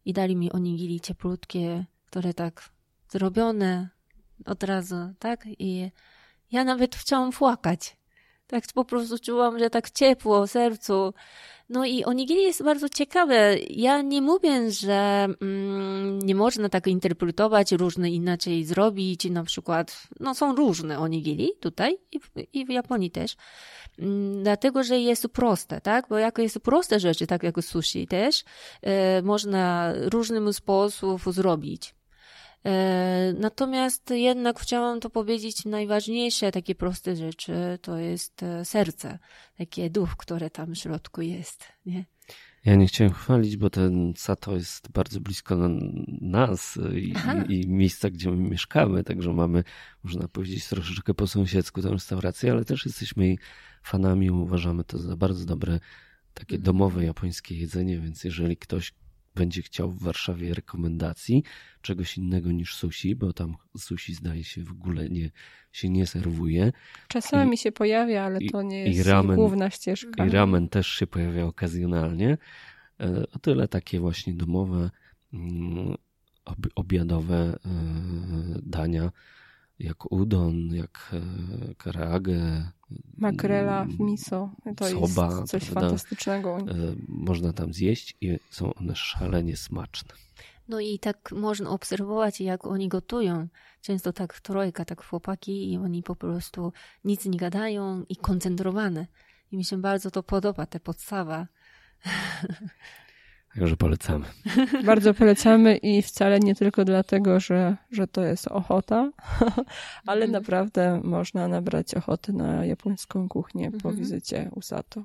[0.04, 2.68] i dali mi onigiri cieplutkie, które tak
[3.08, 3.88] zrobione
[4.46, 5.46] od razu, tak?
[5.58, 5.90] I
[6.52, 7.96] ja nawet chciałam płakać.
[8.46, 11.14] Tak po prostu czułam, że tak ciepło w sercu.
[11.68, 13.56] No i onigiri jest bardzo ciekawe.
[13.70, 19.30] Ja nie mówię, że mm, nie można tak interpretować, różne inaczej zrobić.
[19.30, 23.36] Na przykład, no są różne onigiri tutaj i w, i w Japonii też.
[23.98, 26.08] Mm, dlatego, że jest proste, tak?
[26.08, 28.44] Bo jako jest proste rzeczy, tak jak sushi też,
[28.82, 31.94] e, można różnym sposobem zrobić.
[32.64, 39.18] E, natomiast jednak chciałam to powiedzieć, najważniejsze, takie proste rzeczy, to jest e, serce,
[39.59, 42.05] takie duch, które tam w środku jest, nie?
[42.64, 45.57] Ja nie chciałem chwalić, bo ten Sato jest bardzo blisko
[46.20, 47.14] nas i,
[47.48, 49.64] i, miejsca, gdzie my mieszkamy, także mamy,
[50.05, 53.38] można powiedzieć, troszeczkę po sąsiedzku tę restaurację, ale też jesteśmy jej
[53.83, 55.81] fanami, uważamy to za bardzo dobre,
[56.35, 56.62] takie mhm.
[56.62, 58.92] domowe japońskie jedzenie, więc jeżeli ktoś
[59.35, 61.42] będzie chciał w Warszawie rekomendacji
[61.83, 65.31] czegoś innego niż sushi, bo tam sushi zdaje się w ogóle nie,
[65.73, 66.73] się nie serwuje.
[67.09, 70.27] Czasami I, się pojawia, ale to nie jest ramen, główna ścieżka.
[70.27, 72.38] I ramen też się pojawia okazjonalnie.
[73.01, 74.90] E, o tyle takie właśnie domowe,
[75.33, 75.95] mm,
[76.75, 77.59] obiadowe e,
[78.62, 79.11] dania,
[79.83, 82.71] jak udon, jak e, karaage.
[83.18, 84.51] Makrela w miso.
[84.77, 85.81] To soba, jest coś prawda?
[85.81, 86.59] fantastycznego.
[87.09, 90.14] Można tam zjeść i są one szalenie smaczne.
[90.68, 93.49] No i tak można obserwować, jak oni gotują.
[93.81, 96.73] Często tak trojka, tak chłopaki i oni po prostu
[97.05, 99.07] nic nie gadają i koncentrowane.
[99.53, 101.47] I mi się bardzo to podoba, ta podstawa.
[103.54, 104.24] Także polecamy.
[104.84, 109.10] Bardzo polecamy i wcale nie tylko dlatego, że, że to jest ochota,
[110.06, 110.30] ale mhm.
[110.30, 113.96] naprawdę można nabrać ochoty na japońską kuchnię po mhm.
[113.96, 115.04] wizycie Usato.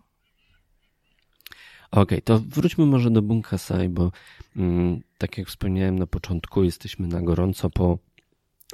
[1.92, 4.12] Okej, okay, to wróćmy może do Bunkasai, bo
[4.56, 7.98] mm, tak jak wspomniałem na początku, jesteśmy na gorąco po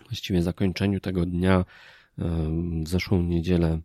[0.10, 1.66] właściwie zakończeniu tego dnia
[2.18, 3.80] w zeszłą niedzielę,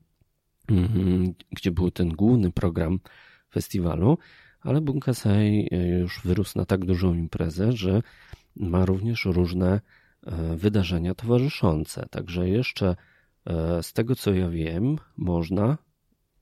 [0.68, 3.00] mhm, gdzie był ten główny program
[3.52, 4.18] festiwalu,
[4.60, 5.68] ale Bunkasai
[6.00, 8.02] już wyrósł na tak dużą imprezę, że
[8.56, 9.80] ma również różne
[10.26, 12.06] e, wydarzenia towarzyszące.
[12.10, 12.96] Także jeszcze
[13.46, 15.78] e, z tego co ja wiem, można,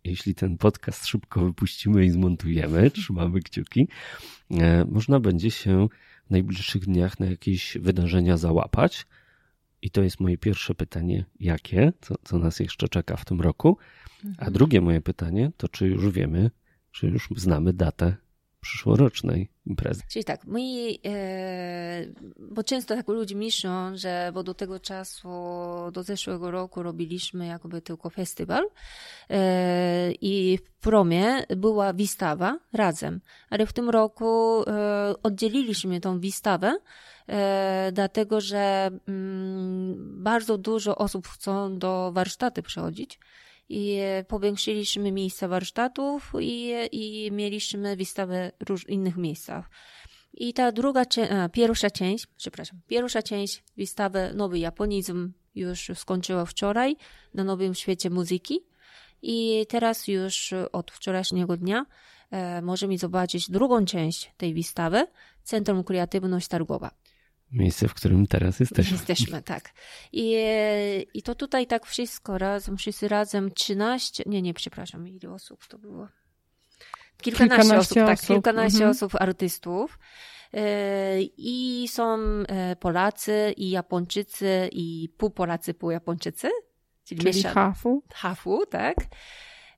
[0.05, 3.89] jeśli ten podcast szybko wypuścimy i zmontujemy, trzymamy kciuki,
[4.51, 5.89] e, można będzie się
[6.27, 9.07] w najbliższych dniach na jakieś wydarzenia załapać.
[9.83, 13.79] I to jest moje pierwsze pytanie, jakie, co, co nas jeszcze czeka w tym roku.
[14.25, 14.53] A mhm.
[14.53, 16.51] drugie moje pytanie to, czy już wiemy,
[16.97, 18.17] czy już znamy datę
[18.61, 20.03] przyszłorocznej imprezy.
[20.13, 20.61] Czyli tak, my,
[21.05, 22.07] e,
[22.39, 25.29] bo często tak ludzie myślą, że bo do tego czasu,
[25.93, 28.69] do zeszłego roku robiliśmy jakby tylko festiwal
[29.31, 36.79] e, i w promie była wystawa razem, ale w tym roku e, oddzieliliśmy tą wystawę,
[37.93, 43.19] dlatego że mm, bardzo dużo osób chcą do warsztaty przychodzić
[43.69, 49.71] i powiększyliśmy miejsca warsztatów i, i mieliśmy wystawę w róż, innych miejscach.
[50.35, 51.03] I ta druga,
[51.53, 56.97] pierwsza część, przepraszam, pierwsza część wystawy Nowy Japonizm już skończyła wczoraj
[57.35, 58.61] na Nowym Świecie Muzyki
[59.23, 61.87] i teraz już od wczorajszego dnia
[62.31, 65.07] e, możemy zobaczyć drugą część tej wystawy
[65.43, 66.91] Centrum Kreatywność Targowa.
[67.53, 68.97] Miejsce, w którym teraz jesteśmy.
[68.97, 69.71] Jesteśmy, tak.
[70.13, 70.37] I,
[71.15, 75.79] I to tutaj tak wszystko razem, wszyscy razem 13, nie, nie, przepraszam, ile osób to
[75.79, 76.09] było?
[77.23, 78.91] Kilkanaście, kilkanaście osób, tak, osób, tak, kilkanaście mhm.
[78.91, 79.99] osób, artystów.
[80.55, 86.49] E, I są e, Polacy, i Japończycy, i pół Polacy, pół Japończycy.
[87.05, 88.03] Czyli, czyli hafu.
[88.15, 88.97] Hafu, tak.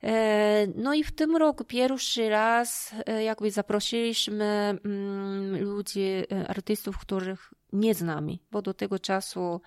[0.02, 6.02] E, no i w tym roku pierwszy raz jakby zaprosiliśmy mm, ludzi,
[6.48, 9.60] artystów, których nie z nami, bo do tego czasu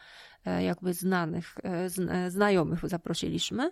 [0.45, 1.69] e, jakby znanych, e,
[2.09, 3.71] e, znajomych zaprosiliśmy,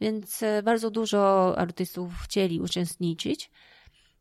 [0.00, 3.50] więc bardzo dużo artystów chcieli uczestniczyć.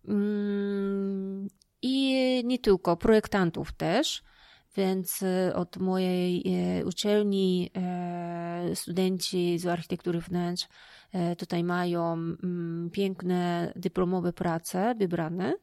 [0.07, 1.47] Mm,
[1.81, 4.23] I nie tylko, projektantów też.
[4.77, 6.43] Więc od mojej
[6.85, 7.71] uczelni
[8.73, 10.67] studenci z architektury wnętrz
[11.37, 15.53] tutaj mają mm, piękne dyplomowe prace wybrane,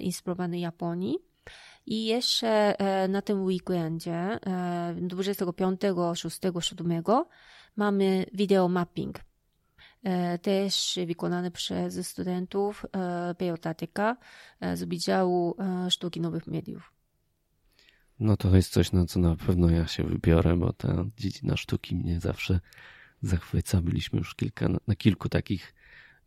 [0.00, 1.33] inspirowane Japonii.
[1.86, 4.38] I jeszcze e, na tym weekendzie,
[4.96, 5.80] 25,
[6.14, 7.02] 6, 7
[7.76, 9.20] mamy video mapping.
[10.02, 14.16] E, też wykonany przez studentów e, Pejotatyka
[14.74, 15.56] z Wydziału
[15.90, 16.92] Sztuki Nowych Mediów.
[18.20, 21.96] No to jest coś, na co na pewno ja się wybiorę, bo ta dziedzina sztuki
[21.96, 22.60] mnie zawsze
[23.22, 23.80] zachwyca.
[23.80, 25.74] Byliśmy już kilka, na kilku takich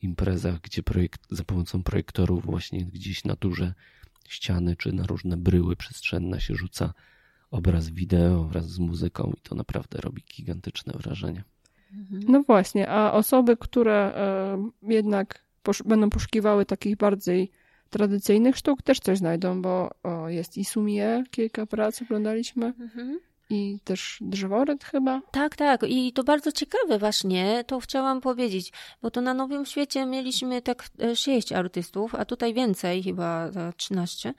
[0.02, 3.74] imprezach, gdzie projekt, za pomocą projektorów właśnie gdzieś na turze
[4.28, 6.94] ściany czy na różne bryły przestrzenne się rzuca
[7.52, 11.44] obraz wideo wraz z muzyką i to naprawdę robi gigantyczne wrażenie.
[11.94, 12.24] Mhm.
[12.28, 17.52] No właśnie, a osoby, które e, jednak posz będą poszukiwały takich bardziej
[17.90, 22.66] tradycyjnych sztuk, też coś znajdą, bo o, jest i sumie, kilka prac oglądaliśmy.
[22.66, 25.22] Mhm i też drzeworyt chyba.
[25.32, 25.84] Tak, tak.
[25.88, 30.90] I to bardzo ciekawe właśnie, to chciałam powiedzieć, bo to na Nowym Świecie mieliśmy tak
[31.02, 34.34] e, sześć artystów, a tutaj więcej, chyba 13.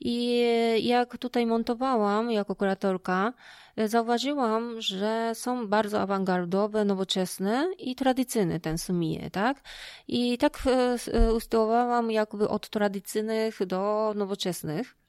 [0.00, 0.44] I
[0.82, 3.32] jak tutaj montowałam jako kuratorka,
[3.76, 9.62] e, zauważyłam, że są bardzo awangardowe, nowoczesne i tradycyjne ten sumie, tak?
[10.08, 15.01] I tak e, ustylowałam jakby od tradycyjnych do nowoczesnych.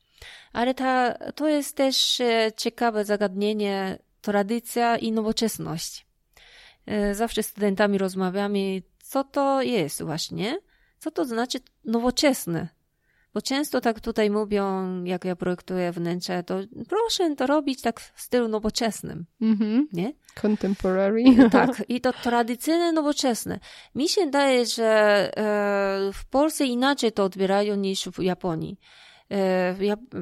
[0.54, 6.06] Ale ta, to jest też e, ciekawe zagadnienie tradycja i nowoczesność.
[6.86, 10.58] E, zawsze z studentami rozmawiamy, co to jest właśnie,
[11.00, 12.68] co to znaczy nowoczesne.
[13.34, 16.60] Bo często tak tutaj mówią, jak ja projektuję wnętrze, to
[16.90, 19.26] proszę to robić tak w stylu nowoczesnym.
[19.42, 19.82] Mm -hmm.
[19.94, 20.14] Nie?
[20.42, 21.24] Contemporary.
[21.52, 23.60] Tak, i to tradycyjne, nowoczesne.
[23.96, 24.84] Mi się daje, że
[25.38, 28.80] e, w Polsce inaczej to odbierają niż w Japonii.
[29.34, 29.76] E,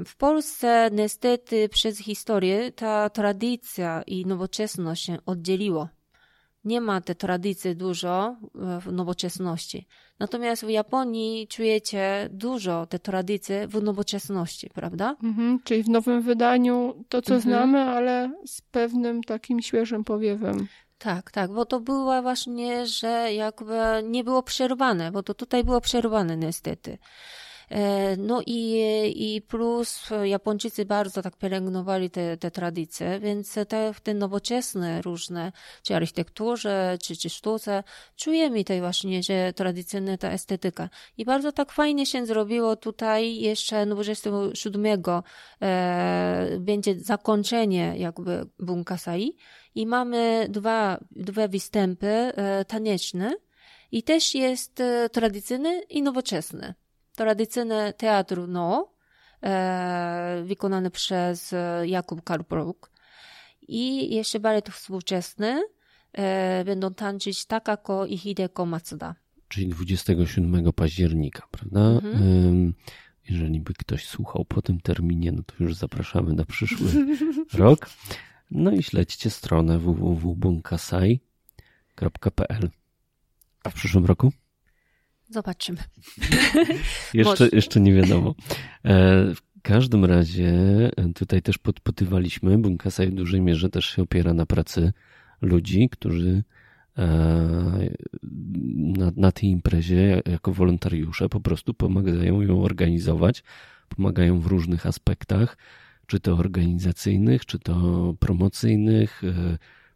[0.06, 5.90] w Polsce niestety przez historię ta tradycja i nowoczesność się oddzieliło.
[6.64, 9.88] Nie ma tej tradycji dużo w nowoczesności.
[10.20, 15.16] Natomiast w Japonii czujecie dużo tej tradycji w nowoczesności, prawda?
[15.24, 17.42] Mhm, czyli w nowym wydaniu to, co mhm.
[17.42, 20.68] znamy, ale z pewnym takim świeżym powiewem.
[20.98, 25.82] Tak, tak, bo to było właśnie, że jakby nie było przerwane, bo to tutaj było
[25.82, 26.98] przerwane niestety.
[27.72, 28.84] E, no i,
[29.16, 35.52] i plus Japończycy bardzo tak pielęgnowali te, te tradycje, więc te, te nowoczesne różne,
[35.84, 37.84] czy architekturze, czy, czy sztuce,
[38.16, 40.90] czujemy tej właśnie, że tradycyjna ta estetyka.
[41.18, 45.04] I bardzo tak fajnie się zrobiło tutaj jeszcze 27
[45.62, 49.36] e, będzie zakończenie jakby Bunkasai
[49.76, 53.34] i mamy dwa, dwa występy e, taneczne
[53.92, 56.74] i też jest e, tradycyjny i nowoczesny.
[57.16, 58.94] Tradycyjny teatr no,
[59.44, 62.92] e, wykonany przez e, Jakub Karpruk
[63.68, 65.62] i jeszcze balet współczesny
[66.14, 69.16] e, będą tańczyć Takako i Hideko Matsuda.
[69.48, 71.80] Czyli 27 października, prawda?
[71.80, 72.74] Mhm.
[73.30, 76.88] Jeżeli by ktoś słuchał po tym terminie, no to już zapraszamy na przyszły
[77.54, 77.90] rok.
[78.52, 82.70] No i śledźcie stronę www.bunkasai.pl.
[83.64, 84.32] A w przyszłym roku?
[85.32, 85.78] Zobaczymy.
[87.14, 88.36] jeszcze, jeszcze nie wiadomo.
[88.86, 88.94] E,
[89.36, 90.52] w każdym razie
[90.98, 94.94] e, tutaj też podpytywaliśmy, Bunkasai w dużej mierze też się opiera na pracy
[95.42, 96.44] ludzi, którzy
[96.98, 97.08] e,
[98.74, 103.44] na, na tej imprezie jako wolontariusze po prostu pomagają ją organizować,
[103.90, 105.58] pomagają w różnych aspektach
[106.08, 109.22] czy to organizacyjnych, czy to promocyjnych,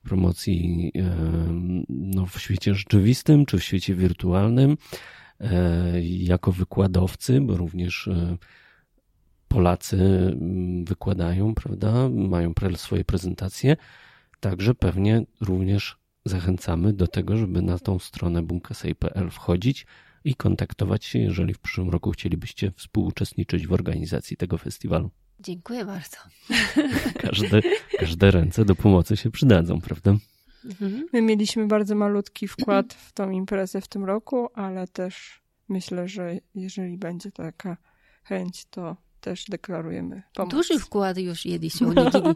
[0.03, 0.91] promocji
[1.89, 4.77] no, w świecie rzeczywistym, czy w świecie wirtualnym,
[6.01, 8.09] jako wykładowcy, bo również
[9.47, 9.97] Polacy
[10.83, 13.77] wykładają, prawda, mają swoje prezentacje,
[14.39, 19.85] także pewnie również zachęcamy do tego, żeby na tą stronę bunkasej.pl wchodzić
[20.23, 25.11] i kontaktować się, jeżeli w przyszłym roku chcielibyście współuczestniczyć w organizacji tego festiwalu.
[25.39, 26.17] Dziękuję bardzo.
[27.27, 27.61] Każde,
[27.99, 30.15] każde ręce do pomocy się przydadzą, prawda?
[30.65, 31.05] Mhm.
[31.13, 36.37] My mieliśmy bardzo malutki wkład w tą imprezę w tym roku, ale też myślę, że
[36.55, 37.77] jeżeli będzie taka
[38.23, 40.51] chęć, to też deklarujemy pomoc.
[40.51, 42.35] Duży wkład już jedliśmy onigiri.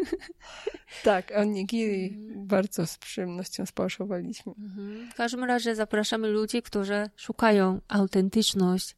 [1.04, 2.46] tak, onigiri mhm.
[2.46, 4.52] bardzo z przyjemnością spałaszowaliśmy.
[4.58, 5.10] Mhm.
[5.10, 8.96] W każdym razie zapraszamy ludzi, którzy szukają autentyczność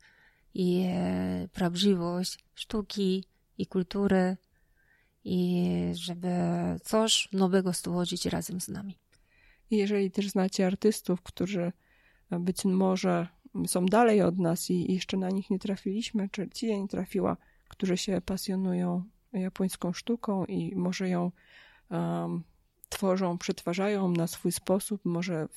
[0.55, 3.25] i e, prawdziwość sztuki
[3.59, 4.37] i kultury
[5.25, 6.29] i żeby
[6.83, 8.99] coś nowego stworzyć razem z nami.
[9.71, 11.73] Jeżeli też znacie artystów, którzy
[12.31, 13.29] być może
[13.67, 17.37] są dalej od nas i jeszcze na nich nie trafiliśmy, czy ci nie trafiła,
[17.69, 21.33] którzy się pasjonują japońską sztuką i może ją
[21.91, 22.45] um,
[22.89, 25.49] tworzą, przetwarzają na swój sposób, może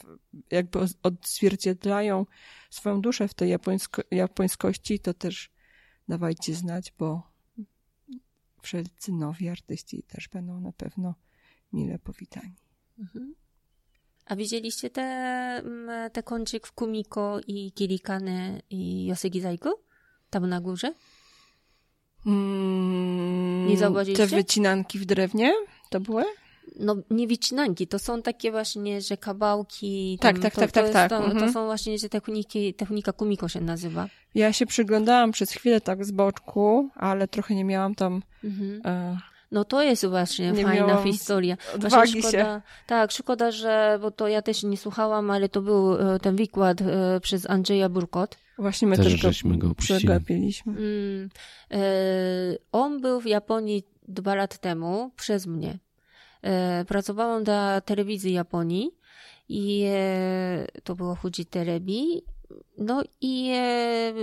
[0.51, 2.25] jakby odzwierciedlają
[2.69, 5.51] swoją duszę w tej japońsko, japońskości, to też
[6.07, 7.36] dawajcie znać, bo
[8.61, 11.15] wszelcy nowi artyści też będą na pewno
[11.73, 12.55] mile powitani.
[12.99, 13.35] Mhm.
[14.25, 19.69] A widzieliście te, mm, te kącik w Kumiko i Kirikane i Yosegizaiku?
[20.29, 20.93] Tam na górze?
[22.25, 24.27] Mm, Nie zauważyliście?
[24.27, 25.53] Te wycinanki w drewnie
[25.89, 26.23] to były?
[26.79, 30.17] No nie wycinanki, to są takie właśnie, że kabałki.
[30.21, 31.09] Tak, tam, tak, to, tak, to tak, tak.
[31.09, 31.39] To, mhm.
[31.39, 34.07] to są właśnie, że techniki, technika kumiko się nazywa.
[34.35, 38.21] Ja się przyglądałam przez chwilę tak z boczku, ale trochę nie miałam tam...
[38.43, 38.81] Mhm.
[38.85, 39.17] E...
[39.51, 41.57] No to jest właśnie nie fajna historia.
[41.79, 42.61] Właśnie szkoda, się.
[42.87, 46.81] Tak, szkoda, że, bo to ja też nie słuchałam, ale to był e, ten wykład
[46.81, 48.37] e, przez Andrzeja Burkot.
[48.57, 50.71] Właśnie my też, też żeśmy go przegapiliśmy.
[50.71, 51.29] Mm,
[51.71, 51.77] e,
[52.71, 55.79] on był w Japonii dwa lat temu przez mnie.
[56.43, 58.91] E, pracowałam dla telewizji Japonii
[59.49, 62.21] i e, to było Fuji Telebi.
[62.77, 64.13] No i e,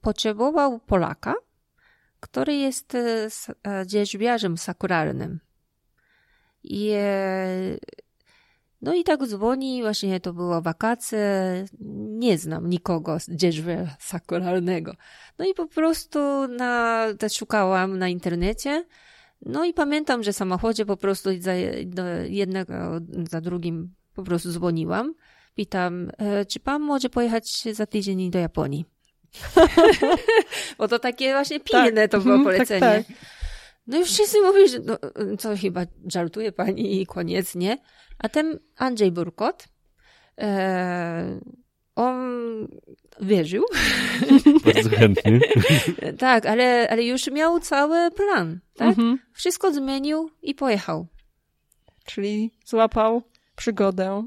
[0.00, 1.34] potrzebował Polaka,
[2.20, 2.96] który jest
[3.86, 5.40] dzierżwiarzem sakuralnym.
[6.64, 6.92] I
[8.82, 11.18] no i tak dzwoni, właśnie to było wakacje,
[12.08, 14.94] nie znam nikogo z dzierżwia sakuralnego.
[15.38, 18.84] No i po prostu na, szukałam na internecie,
[19.46, 21.54] no i pamiętam, że w samochodzie po prostu za
[22.28, 22.74] jednego,
[23.30, 25.14] za drugim po prostu dzwoniłam.
[25.54, 28.84] Pytam, e, czy pan może pojechać za tydzień do Japonii?
[30.78, 32.10] Bo to takie właśnie pilne tak.
[32.10, 32.80] to było mhm, tak, polecenie.
[32.80, 33.16] Tak, tak.
[33.86, 34.98] No już wszyscy mówią, że no,
[35.38, 37.78] co chyba żartuje pani i koniec, nie?
[38.18, 39.68] A ten Andrzej Burkot,
[40.38, 41.40] e,
[41.94, 42.18] on
[43.20, 43.64] wierzył.
[44.64, 45.40] Bardzo chętnie.
[46.18, 48.88] tak, ale, ale już miał cały plan, tak?
[48.88, 49.18] Mhm.
[49.32, 51.06] Wszystko zmienił i pojechał.
[52.04, 53.22] Czyli złapał
[53.56, 54.24] przygodę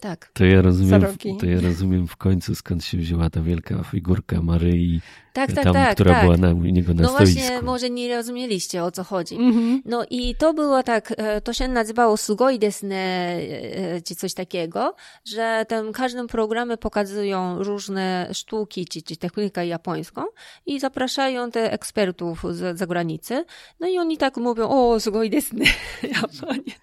[0.00, 0.30] Tak.
[0.32, 5.00] To ja rozumiem, to ja rozumiem w końcu skąd się wzięła ta wielka figurka Maryi,
[5.36, 5.94] Tak, tak, tam, tak.
[5.94, 6.24] która tak.
[6.24, 7.40] była na u niego na No stoisku.
[7.40, 9.34] właśnie, może nie rozumieliście o co chodzi.
[9.34, 9.82] Mhm.
[9.84, 14.34] No i to było tak, e, to się nazywało sugoi desu ne, e, czy coś
[14.34, 20.24] takiego, że tam każdym programie pokazują różne sztuki, czy, czy technikę japońską
[20.66, 23.44] i zapraszają te ekspertów z zagranicy.
[23.80, 25.64] No i oni tak mówią, o, sugoi desu ne,
[26.14, 26.74] Japonia.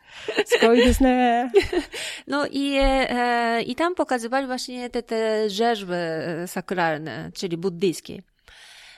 [0.46, 1.52] Skoi desne.
[2.28, 5.94] No i, e, i tam pokazywali właśnie te, te rzeźby
[6.48, 8.22] sakralne, czyli buddyjskie.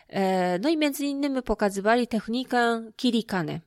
[0.10, 3.60] E, no i między innymi pokazywali technikę kirikane,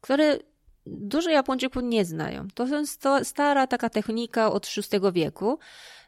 [0.00, 0.38] które
[0.86, 2.48] dużo Japończyków nie znają.
[2.54, 5.58] To jest stara taka technika od VI wieku.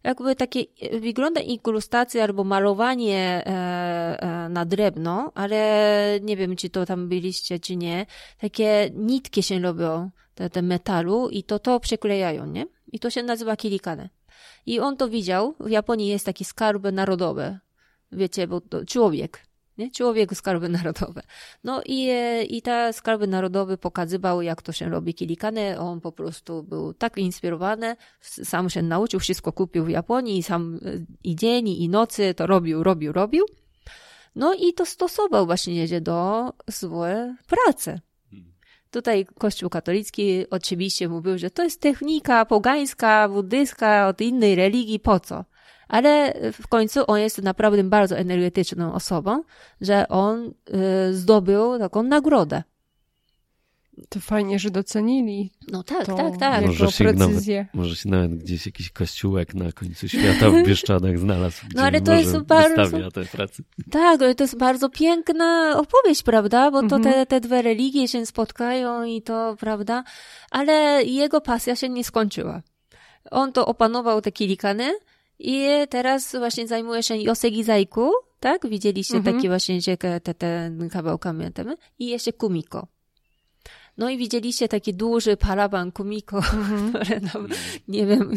[0.04, 0.64] Jakby takie
[1.00, 3.50] wygląda inkrustacja albo malowanie e,
[4.22, 8.06] e, na drewno, ale nie wiem, czy to tam byliście, czy nie.
[8.40, 12.66] Takie nitki się robią, te, te metalu i to to przyklejają, nie?
[12.92, 14.08] I to się nazywa kirikane.
[14.66, 15.54] I on to widział.
[15.60, 17.58] W Japonii jest taki skarb narodowy.
[18.12, 19.47] Wiecie, bo to człowiek.
[19.78, 19.90] Nie?
[19.90, 21.22] Człowiek skarby narodowe.
[21.64, 25.80] No i, e, i ta skarby narodowy pokazywał, jak to się robi kilikane.
[25.80, 30.80] On po prostu był tak inspirowany, sam się nauczył, wszystko kupił w Japonii i sam
[30.84, 30.90] e,
[31.24, 33.44] i dzień, i nocy to robił, robił, robił.
[34.34, 38.00] No i to stosował właśnie do swojej pracy.
[38.90, 45.20] Tutaj Kościół katolicki oczywiście mówił, że to jest technika pogańska, buddyjska, od innej religii, po
[45.20, 45.44] co?
[45.88, 49.42] Ale w końcu on jest naprawdę bardzo energetyczną osobą,
[49.80, 50.46] że on
[51.10, 52.62] y, zdobył taką nagrodę.
[54.08, 56.66] To fajnie, że docenili No tak, tą tak, tak.
[56.66, 57.64] Może się nawet-.
[57.74, 62.00] Może się nawet gdzieś jakiś kościółek na końcu świata w Bieszczadach znalazł, gdzie No, ale
[62.00, 63.62] to może jest bardzo- te prace.
[63.90, 66.70] Tak, ale to jest bardzo piękna opowieść, prawda?
[66.70, 67.02] Bo to Mhm.
[67.02, 70.04] te, te dwie religie się spotkają i to, prawda?
[70.50, 72.62] Ale jego pasja się nie skończyła.
[73.30, 74.90] On to opanował te kilikany
[75.38, 78.10] i teraz właśnie zajmuje się Yosegi Zaiku,
[78.40, 78.68] tak?
[78.68, 79.36] Widzieliście Mhm.
[79.36, 81.76] takie właśnie że te, te, te kawałkami temy.
[81.98, 82.86] i jeszcze Kumiko.
[83.98, 86.42] No i widzieliście taki duży paraban Kumiko,
[86.94, 87.48] które tam,
[87.88, 88.30] nie wiem,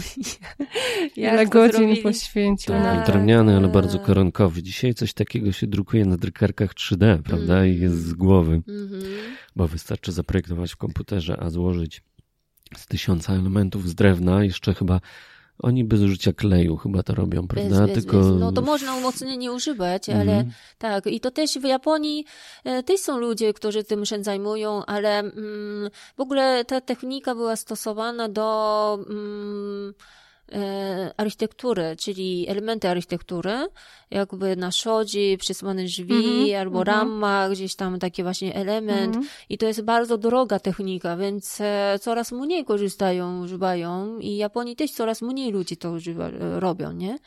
[1.16, 2.02] jak Ile godzin zrobili.
[2.02, 3.06] poświęcił Tak.
[3.06, 3.12] to.
[3.12, 4.64] drewniany, ale bardzo koronkowy.
[4.64, 7.66] Dzisiaj coś takiego się drukuje na drukarkach 3D, prawda?
[7.66, 9.04] I jest z głowy, Mhm.
[9.56, 12.02] bo wystarczy zaprojektować w komputerze, a złożyć
[12.78, 15.02] z tysiąca elementów z drewna, jeszcze chyba
[15.60, 17.80] oni bez użycia kleju chyba to robią, prawda?
[17.80, 18.28] Bez, bez, Tylko bez.
[18.40, 20.52] No to można umocnienie używać, ale Mhm.
[20.78, 21.08] tak.
[21.08, 22.26] I to też w Japonii
[22.64, 27.56] e, też są ludzie, którzy tym się zajmują, ale mm, w ogóle ta technika była
[27.56, 29.94] stosowana do mm,
[31.18, 33.68] architektury, czyli elementy architektury,
[34.12, 36.98] jakby na szodzie, przysłane drzwi, Mhm, albo mhm.
[36.98, 39.16] rama, gdzieś tam taki właśnie element.
[39.16, 39.26] Mhm.
[39.50, 44.92] I to jest bardzo droga technika, więc e, coraz mniej korzystają, używają i Japonii też
[44.92, 47.18] coraz mniej ludzi to używa, e, robią, nie?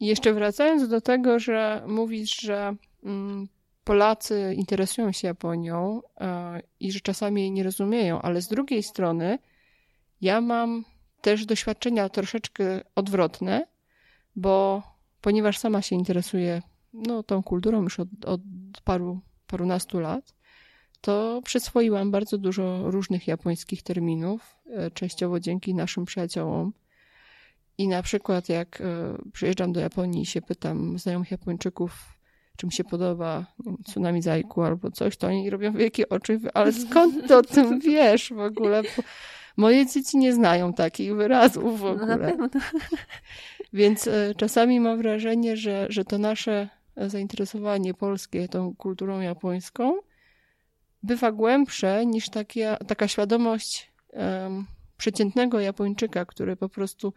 [0.00, 3.48] Jeszcze wracając do tego, że mówisz, że mm,
[3.84, 9.38] Polacy interesują się Japonią e, i że czasami jej nie rozumieją, ale z drugiej strony
[10.20, 10.84] ja mam
[11.24, 13.66] też doświadczenia troszeczkę odwrotne,
[14.36, 14.82] bo
[15.20, 16.62] ponieważ sama się interesuję
[16.92, 18.40] no, tą kulturą już od, od
[18.84, 20.34] paru, parunastu lat,
[21.00, 26.72] to przyswoiłam bardzo dużo różnych japońskich terminów, e, częściowo dzięki naszym przyjaciołom.
[27.78, 28.84] I na przykład jak e,
[29.32, 32.18] przyjeżdżam do Japonii i się pytam znajomych Japończyków,
[32.56, 33.46] czym się podoba
[33.84, 38.32] tsunami zajku albo coś, to oni robią wielkie oczy, ale skąd ty o tym wiesz
[38.32, 38.82] w ogóle?
[39.56, 42.18] Moje dzieci nie znają takich wyrazów w No na ogóle.
[42.18, 42.48] pewno.
[43.72, 49.94] Więc e, czasami mam wrażenie, że, że to nasze e, zainteresowanie polskie tą kulturą japońską
[51.02, 57.12] bywa głębsze niż takie, taka świadomość em, przeciętnego Japończyka, który po prostu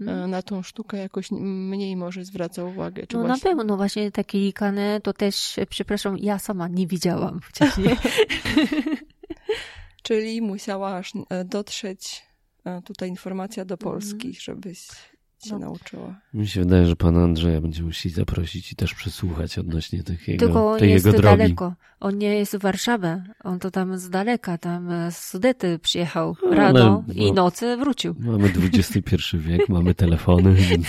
[0.00, 3.02] e, na tą sztukę jakoś mniej może zwraca uwagę.
[3.12, 7.96] No na właśnie- pewno właśnie takie likane to też, przepraszam, ja sama nie widziałam wcześniej.
[10.02, 12.22] Czyli musiałaś e, dotrzeć
[12.64, 13.90] e, tutaj informacja do Mhm.
[13.92, 14.88] Polski, żebyś
[15.44, 15.58] się No.
[15.58, 16.20] nauczyła.
[16.34, 20.46] mi się wydaje, że pana Andrzeja będziemy musieli zaprosić i też przesłuchać odnośnie tych jego,
[20.46, 21.38] Tylko on tej jest jego drogi.
[21.38, 21.74] daleko.
[22.00, 23.24] On nie jest w Warszawie.
[23.44, 27.32] On to tam z daleka, tam e, z Sudety przyjechał No, rano ale- i bo-
[27.34, 28.14] nocy wrócił.
[28.18, 30.86] Mamy XXI wiek, mamy telefony, więc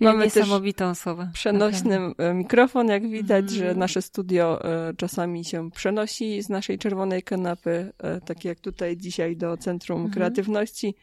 [0.00, 1.30] Mamy też Niesamowitą osobę.
[1.34, 3.58] Przenośny e, mikrofon, jak widać, Mhm.
[3.60, 7.92] że nasze studio e, czasami się przenosi z naszej czerwonej kanapy,
[8.26, 10.14] tak jak tutaj dzisiaj do Centrum Mhm.
[10.14, 10.94] Kreatywności,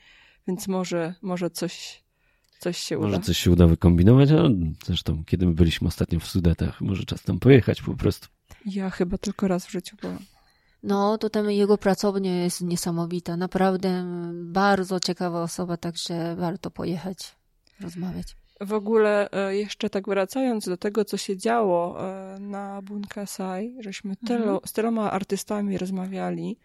[0.47, 2.03] więc może, może coś,
[2.59, 3.07] coś się uda.
[3.07, 4.49] może coś się uda wykombinować, ale
[4.85, 8.27] zresztą kiedy my byliśmy ostatnio w Sudetach, może czas tam pojechać po prostu.
[8.65, 10.19] Ja chyba tylko raz w życiu byłam.
[10.83, 13.37] No, to tam jego pracownia jest niesamowita.
[13.37, 17.35] Naprawdę bardzo ciekawa osoba, także warto pojechać,
[17.79, 18.35] rozmawiać.
[18.61, 24.15] W ogóle e, jeszcze tak wracając do tego, co się działo e, na Bunkasai, żeśmy
[24.15, 24.59] tylu, mhm.
[24.65, 26.59] z tyloma artystami rozmawiali,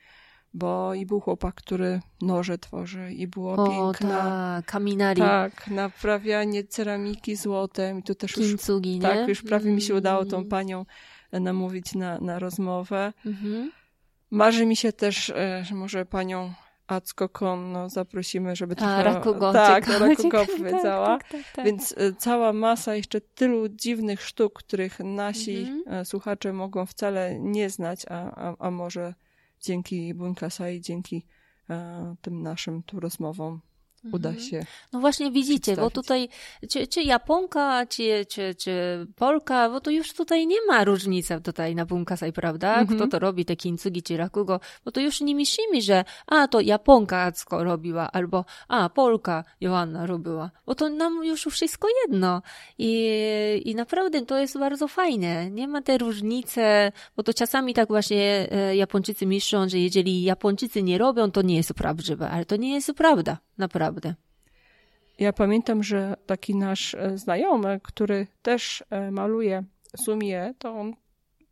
[0.55, 4.19] bo i był chłopak, który noże tworzy i było o, piękna...
[4.19, 5.21] Tak, kaminari.
[5.21, 9.03] Tak, naprawianie ceramiki złotem i tu też Kintsugi, już...
[9.03, 9.09] Nie?
[9.09, 10.49] Tak, już prawie mi się udało tą mm.
[10.49, 10.87] panią
[11.33, 13.13] namówić na, na rozmowę.
[13.27, 13.73] Mhm.
[14.31, 16.53] Marzy mi się też, e, że może panią
[16.87, 18.95] Acko Konno zaprosimy, żeby trochę...
[18.95, 21.19] A, Rakugo, tak, Rakugo opowiedziała.
[21.19, 26.05] Tak, tak, tak, Więc e, cała masa jeszcze tylu dziwnych sztuk, których nasi mhm.
[26.05, 29.15] słuchacze mogą wcale nie znać, a, a, a może
[29.63, 31.23] dzięki Bunkasai, dzięki
[31.71, 33.61] e, tym naszym tu rozmowom
[34.13, 34.49] uda mhm.
[34.49, 34.65] się.
[34.93, 36.29] No właśnie widzicie, bo tutaj
[36.71, 38.73] czy, czy Japonka, czy, czy, czy
[39.17, 42.81] Polka, bo to już tutaj nie ma różnicy tutaj na Bunkasai, prawda?
[42.81, 42.99] Mhm.
[42.99, 46.61] Kto to robi, te kintsugi czy rakugo, bo to już nie myślimy, że a, to
[46.61, 52.43] Japonka Acko robiła, albo a, Polka Joanna robiła, bo to nam już wszystko jedno
[52.79, 55.51] i, i naprawdę to jest bardzo fajne.
[55.51, 56.61] Nie ma tej różnicy,
[57.17, 61.57] bo to czasami tak właśnie e, Japończycy myślą, że jeżeli Japończycy nie robią, to nie
[61.57, 63.39] jest prawdziwe, ale to nie jest prawda.
[63.59, 63.91] Naprawdę.
[65.18, 69.64] Ja pamiętam, że taki nasz e, znajomy, który też e, maluje
[70.05, 70.95] sumie, to on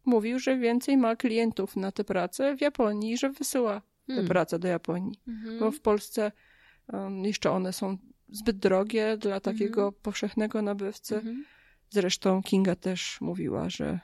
[0.05, 4.25] mówił, że więcej ma klientów na tę pracę w Japonii, że wysyła hmm.
[4.25, 5.21] tę pracę do Japonii.
[5.29, 5.59] Mhm.
[5.59, 6.33] Bo w Polsce
[6.93, 10.03] um, jeszcze one są zbyt drogie dla takiego mhm.
[10.03, 11.17] powszechnego nabywcy.
[11.17, 11.45] Mhm.
[11.91, 14.01] Zresztą Kinga też mówiła, że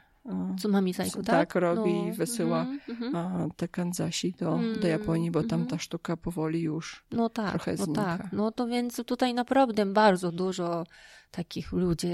[0.59, 1.25] Tsumami Saiku, tak?
[1.25, 2.15] Tak, robi i no.
[2.15, 3.51] wysyła mm -hmm.
[3.57, 5.69] te Kanzasi do, mm, do Japonii, bo tam mm.
[5.69, 8.03] ta sztuka powoli już no tak, trochę no znika.
[8.03, 10.87] tak, no to więc tutaj naprawdę bardzo dużo
[11.31, 12.09] takich ludzi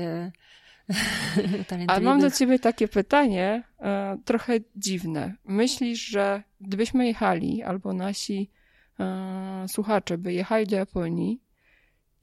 [1.88, 5.34] A mam do ciebie takie pytanie, e, trochę dziwne.
[5.44, 8.50] Myślisz, że gdybyśmy jechali, albo nasi
[9.00, 11.42] e, słuchacze by jechali do Japonii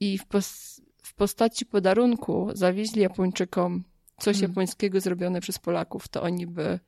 [0.00, 3.84] i w, pos w postaci podarunku zawieźli Japończykom
[4.20, 4.50] coś hmm.
[4.50, 6.78] japońskiego zrobione przez Polaków, to oni by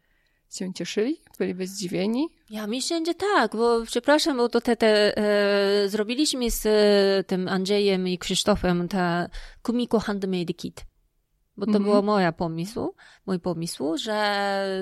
[0.51, 1.21] się cieszyli?
[1.39, 2.29] Byliby zdziwieni?
[2.51, 7.49] Ja myślę, że tak, bo przepraszam, bo to te, te e, zrobiliśmy z e, tym
[7.49, 9.29] Andrzejem i Krzysztofem ta
[9.63, 10.92] Kumiko Handmade Kit
[11.57, 11.85] bo to mm -hmm.
[11.85, 12.95] było moja pomysł,
[13.27, 14.15] mój pomysł, że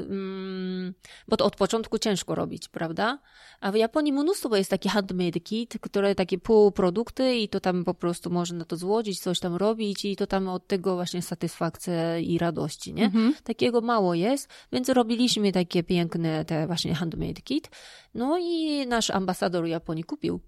[0.09, 0.95] mm,
[1.29, 3.19] bo to od początku ciężko robić, prawda?
[3.61, 7.95] A w Japonii mnóstwo jest taki handmade kit, które takie półprodukty i to tam po
[7.95, 12.39] prostu można to złożyć, coś tam robić i to tam od tego właśnie satysfakcja i
[12.39, 13.05] radości, nie?
[13.05, 13.43] Mm -hmm.
[13.43, 17.71] Takiego mało jest, więc robiliśmy takie piękne te właśnie handmade kit.
[18.15, 20.41] No i nasz ambasador Japonii kupił.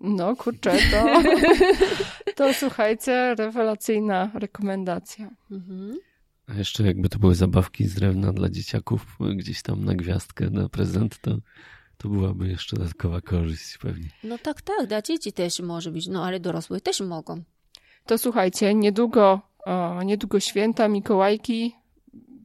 [0.00, 1.22] No kurczę, to,
[2.36, 5.30] to słuchajcie, rewelacyjna rekomendacja.
[5.50, 5.98] Mhm.
[6.46, 10.68] A jeszcze jakby to były zabawki z drewna dla dzieciaków, gdzieś tam na gwiazdkę, na
[10.68, 11.38] prezent, to,
[11.96, 14.08] to byłaby jeszcze dodatkowa korzyść pewnie.
[14.24, 17.42] No tak, tak, dla dzieci też może być, no ale dorosłych też mogą.
[18.06, 21.76] To słuchajcie, niedługo, o, niedługo święta, Mikołajki,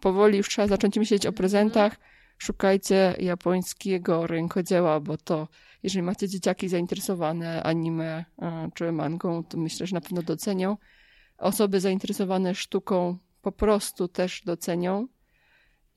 [0.01, 1.95] powoli już trzeba zacząć myśleć o prezentach.
[2.37, 5.47] Szukajcie japońskiego rękodzieła, bo to
[5.85, 8.25] jeżeli macie dzieciaki zainteresowane anime
[8.73, 10.77] czy mangą, to myślę, że na pewno docenią.
[11.37, 15.07] Osoby zainteresowane sztuką po prostu też docenią.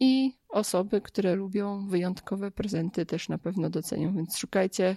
[0.01, 4.15] I osoby, które lubią wyjątkowe prezenty, też na pewno docenią.
[4.17, 4.97] Więc szukajcie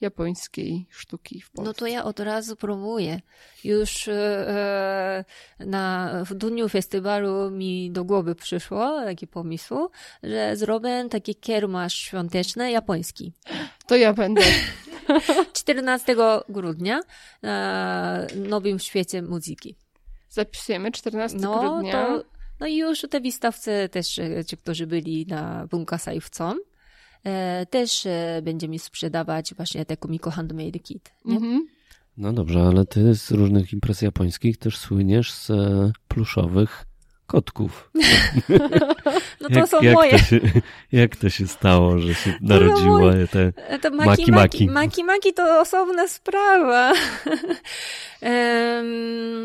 [0.00, 1.68] japońskiej sztuki w Polsce.
[1.68, 3.20] No to ja od razu próbuję.
[3.64, 5.24] Już e,
[5.58, 9.88] na, w dniu festiwalu mi do głowy przyszło taki pomysł,
[10.22, 13.32] że zrobię taki kiermasz świąteczny japoński.
[13.86, 14.42] To ja będę.
[15.52, 16.16] 14
[16.48, 17.00] grudnia
[17.42, 19.76] na Nowym Świecie Muzyki.
[20.28, 22.06] Zapisujemy 14 no, grudnia.
[22.06, 22.24] To,
[22.60, 26.20] no i już te wystawcy też, e, ci, którzy byli na Bunkasai e,
[27.70, 31.12] też e, będziemy sprzedawać właśnie te Kumiko Handmade Kit.
[31.26, 31.66] Mhm.
[32.16, 35.52] No dobrze, ale ty z różnych imprez japońskich też słyniesz z
[36.08, 36.84] pluszowych
[37.26, 37.90] kotków.
[39.40, 40.10] No to jak, są jak moje.
[40.10, 40.40] To się,
[40.92, 45.04] jak to się stało, że się narodziły te to maki, maki maki?
[45.04, 46.92] Maki to osobna sprawa.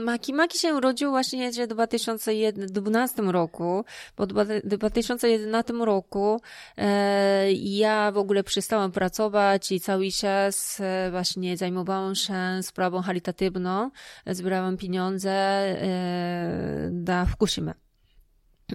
[0.03, 3.85] Maki Maki się urodził właśnie w 2012 roku,
[4.17, 4.31] bo w
[4.63, 6.41] 2011 roku
[6.77, 13.91] e, ja w ogóle przestałam pracować i cały czas e, właśnie zajmowałam się sprawą charytatywną,
[14.27, 17.73] zbierałam pieniądze e, dla Fukushima.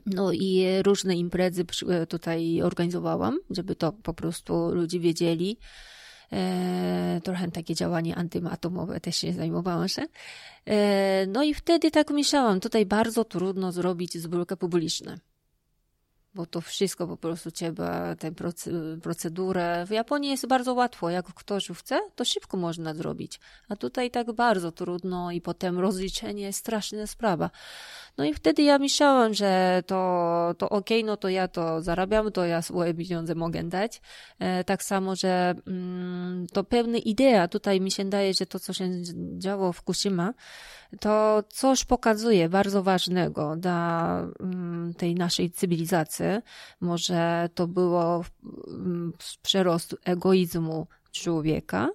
[0.06, 1.64] No i różne imprezy
[2.08, 5.58] tutaj organizowałam, żeby to po prostu ludzie wiedzieli.
[6.32, 10.02] E, trochę takie działanie antyatomowe też się zajmowałam się.
[10.66, 15.14] E, no i wtedy tak myślałam, tutaj bardzo trudno zrobić zbiórkę publiczną.
[16.34, 18.32] bo to wszystko po prostu trzeba, tę
[19.02, 19.86] procedurę.
[19.86, 24.32] W Japonii jest bardzo łatwo, jak ktoś chce, to szybko można zrobić, a tutaj tak
[24.32, 27.50] bardzo trudno i potem rozliczenie straszna sprawa.
[28.18, 32.44] No i wtedy ja myślałam, że to, to okay, no to ja to zarabiam, to
[32.44, 34.00] ja swoje pieniądze mogę dać.
[34.38, 38.72] E, tak samo, że mm, to pewna idea, tutaj mi się daje, że to, co
[38.72, 38.90] się
[39.38, 40.34] działo w Kushima,
[41.00, 46.26] to coś pokazuje bardzo ważnego dla mm, tej naszej cywilizacji.
[46.80, 48.24] Może to było
[48.68, 49.12] mm,
[49.42, 51.88] przerost egoizmu człowieka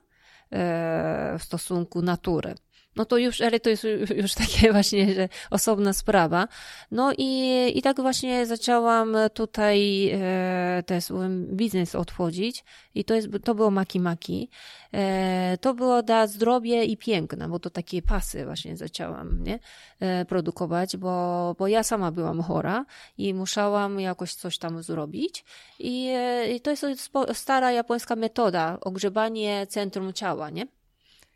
[0.52, 2.56] e, w stosunku natury
[2.96, 3.84] no to już, ale to jest
[4.16, 6.48] już takie właśnie, że osobna sprawa.
[6.92, 12.64] No i, i tak właśnie zaczęłam tutaj e, ten biznes otworzyć
[12.96, 14.50] i to jest, to było Maki Maki.
[14.94, 19.60] E, to było dla zdrowia i piękna, bo to takie pasy właśnie zaczęłam, nie?
[20.00, 22.86] E, produkować, bo, bo ja sama byłam chora
[23.18, 25.46] i musiałam jakoś coś tam zrobić
[25.80, 26.86] i, e, i to jest
[27.34, 30.81] stara japońska metoda, ogrzebanie centrum ciała, nie?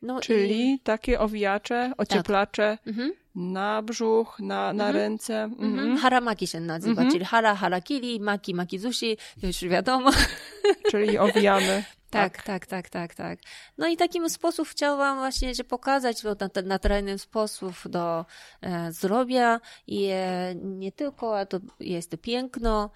[0.05, 0.79] No Czyli i...
[0.79, 2.87] takie owijacze, ocieplacze tak.
[2.87, 3.13] mhm.
[3.35, 4.95] na brzuch, na, na mhm.
[4.95, 5.43] ręce.
[5.43, 5.79] Mhm.
[5.79, 5.97] mhm.
[5.97, 7.11] Haramaki się nazywa, mhm.
[7.11, 10.11] czyli hara, harakiri, maki, makizushi, już wiadomo.
[10.91, 11.83] Czyli owijamy.
[12.09, 13.39] Tak, tak, tak, tak, tak, tak.
[13.77, 18.25] No i takim sposób chciałam właśnie, że pokazać na ten naturalny sposób do
[18.61, 22.89] e, zdrowia i e, nie tylko, a to jest piękno.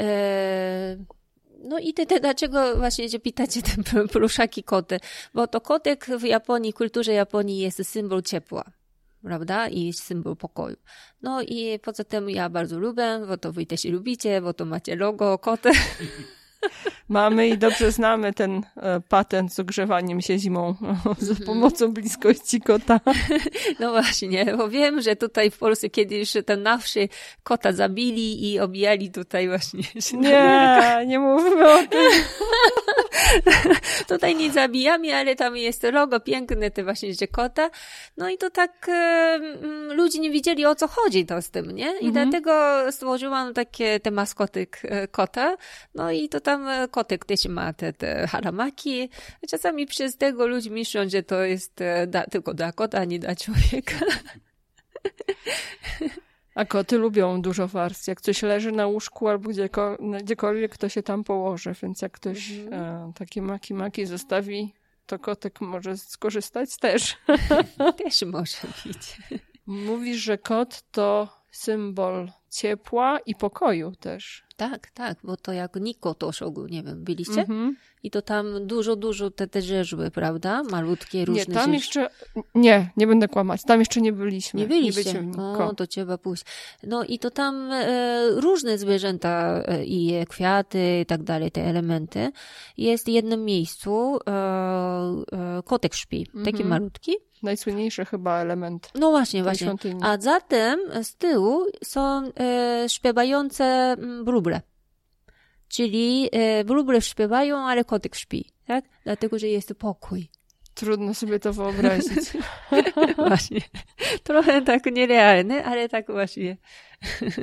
[0.00, 0.96] E,
[1.64, 4.98] no i te, te, dlaczego właśnie że pytacie te pluszaki koty?
[5.34, 8.64] Bo to kotek w Japonii, kulturze Japonii jest symbol ciepła
[9.22, 9.68] prawda?
[9.68, 10.76] I symbol pokoju.
[11.22, 14.96] No i poza tym ja bardzo lubię, bo to wy też lubicie, bo to macie
[14.96, 15.70] logo koty.
[17.08, 20.74] Mamy i dobrze znamy ten e, patent z ogrzewaniem się zimą
[21.18, 21.46] za mhm.
[21.46, 23.00] pomocą bliskości kota.
[23.80, 27.08] No właśnie, bo wiem, że tutaj w Polsce kiedyś ten na wsi
[27.42, 29.82] kota zabili i obijali tutaj właśnie.
[30.12, 32.10] Nie, nie mówmy o tym.
[34.08, 37.70] tutaj nie zabijamy, ale tam jest logo piękne, te właśnie, że kota.
[38.16, 39.38] No i to tak e,
[39.94, 41.92] ludzie nie wiedzieli o co chodzi to z tym, nie?
[42.00, 42.12] I mhm.
[42.12, 42.52] dlatego
[42.92, 44.66] stworzyłam takie te maskoty
[45.10, 45.56] kota.
[45.94, 49.08] No i to tam e, kotek też ma te, te haramaki.
[49.50, 53.18] Czasami przez tego ludzie myślą, że to jest e, da, tylko dla kota, a nie
[53.18, 53.96] dla człowieka.
[56.54, 58.08] A koty lubią dużo warstw.
[58.08, 59.50] Jak coś leży na łóżku albo
[60.22, 61.74] gdziekolwiek, to się tam położy.
[61.82, 62.82] Więc jak ktoś mhm.
[62.82, 64.74] e, takie maki-maki zostawi,
[65.06, 67.16] to kotek może skorzystać też.
[68.04, 69.18] Też może być.
[69.66, 74.44] Mówisz, że kot to symbol ciepła i pokoju też.
[74.56, 77.42] Tak, tak, bo to jak Niko Toszogu, nie wiem, byliście?
[77.42, 77.74] Mm -hmm.
[78.02, 80.62] I to tam dużo, dużo te, te rzeźby, prawda?
[80.62, 82.10] Malutkie, różne Nie, tam jeszcze,
[82.54, 84.60] nie, nie będę kłamać, tam jeszcze nie byliśmy.
[84.60, 85.22] Nie byliście?
[85.22, 86.44] Nie o, to trzeba pójść.
[86.82, 92.32] No i to tam e, różne zwierzęta e, i kwiaty i tak dalej, te elementy.
[92.76, 96.70] Jest w jednym miejscu e, e kotek śpi, taki mm -hmm.
[96.70, 98.90] malutki najsłynniejszy chyba element.
[98.94, 99.66] No właśnie, właśnie.
[99.66, 100.00] Świątyni.
[100.02, 104.60] A zatem z tyłu są e, śpiewające mm, bruble.
[105.68, 108.84] Czyli e, bruble śpiewają, ale kotek śpi, tak?
[109.04, 110.28] Dlatego, że jest pokój.
[110.74, 112.32] Trudno sobie to wyobrazić.
[113.16, 113.60] właśnie.
[114.22, 116.56] Trochę tak nierealne, ale tak właśnie.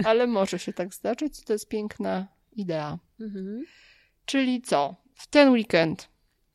[0.04, 1.44] ale może się tak zdarzyć.
[1.44, 3.00] To jest piękna idea.
[3.20, 3.66] Mhm.
[4.26, 4.96] Czyli co?
[5.14, 6.10] W ten weekend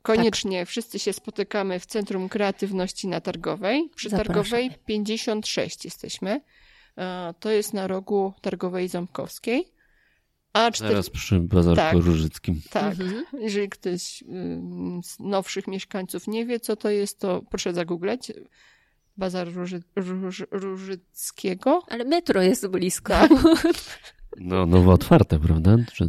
[0.04, 0.68] Koniecznie tak.
[0.68, 3.90] wszyscy się spotykamy w Centrum Kreatywności na Targowej.
[3.94, 4.34] Przy Zapraszam.
[4.34, 6.40] Targowej 56 jesteśmy.
[6.98, 9.72] E, to jest na rogu Targowej Ząbkowskiej.
[10.52, 10.90] A cztery...
[10.90, 12.60] Zaraz przy Bazarku tak, Różyckim.
[12.70, 13.00] Tak.
[13.00, 13.24] Mhm.
[13.40, 14.24] Jeżeli ktoś
[15.02, 18.32] z nowszych mieszkańców nie wie, co to jest, to proszę zagoogleć.
[19.16, 19.82] Bazar Róży...
[19.96, 20.42] Róż...
[20.50, 21.82] Różyckiego.
[21.88, 23.14] Ale metro jest blisko.
[23.14, 23.30] Tak.
[24.40, 25.76] No, nowo otwarte, prawda?
[25.94, 26.08] Że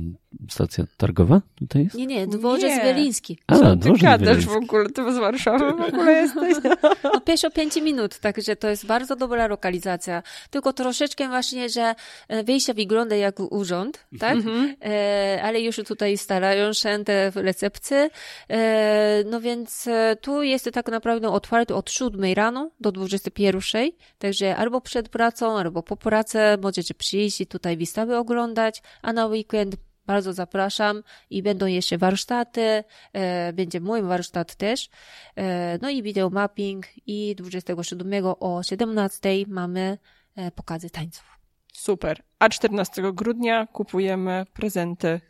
[0.50, 1.96] stacja targowa tutaj jest?
[1.96, 2.84] Nie, nie, dworzec nie.
[2.84, 3.38] Wieliński.
[3.48, 4.90] A, Co ty gadasz w ogóle?
[4.90, 6.56] Ty z Warszawy w ogóle jesteś?
[7.04, 10.24] No, pieszo 5 minut, także to jest bardzo dobra lokalizacja.
[10.50, 11.96] Tylko troszeczkę właśnie, że
[12.28, 14.36] e, wyjście wygląda jak urząd, tak?
[14.36, 14.76] Mhm.
[14.86, 18.10] E, ale już tutaj starają się te recepcje.
[18.50, 24.56] E, no więc e, tu jest tak naprawdę otwarte od 7 rano do 21, także
[24.56, 29.76] albo przed pracą, albo po pracy możecie przyjść i tutaj wystawy oglądać, a na weekend
[30.06, 32.84] bardzo zapraszam i będą jeszcze warsztaty,
[33.14, 34.90] e, będzie mój warsztat też,
[35.36, 39.98] e, no i video mapping i 27 o 17 mamy
[40.36, 41.26] e, pokazy tańców.
[41.74, 42.24] Super.
[42.40, 45.22] A 14 grudnia kupujemy prezenty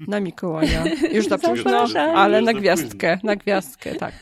[0.00, 0.84] na Mikołaja.
[1.12, 4.14] Już za późno, ale na gwiazdkę, na gwiazdkę, tak.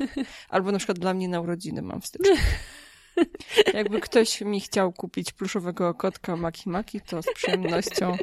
[0.48, 2.36] Albo na przykład dla mnie na urodziny mam w styczniu.
[3.74, 8.16] Jakby ktoś mi chciał kupić pluszowego kotka Maki Maki, to z przyjemnością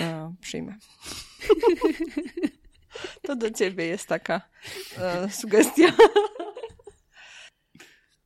[0.00, 0.76] e, przyjmę.
[3.22, 4.40] To do ciebie jest taka
[4.98, 5.86] e, sugestia.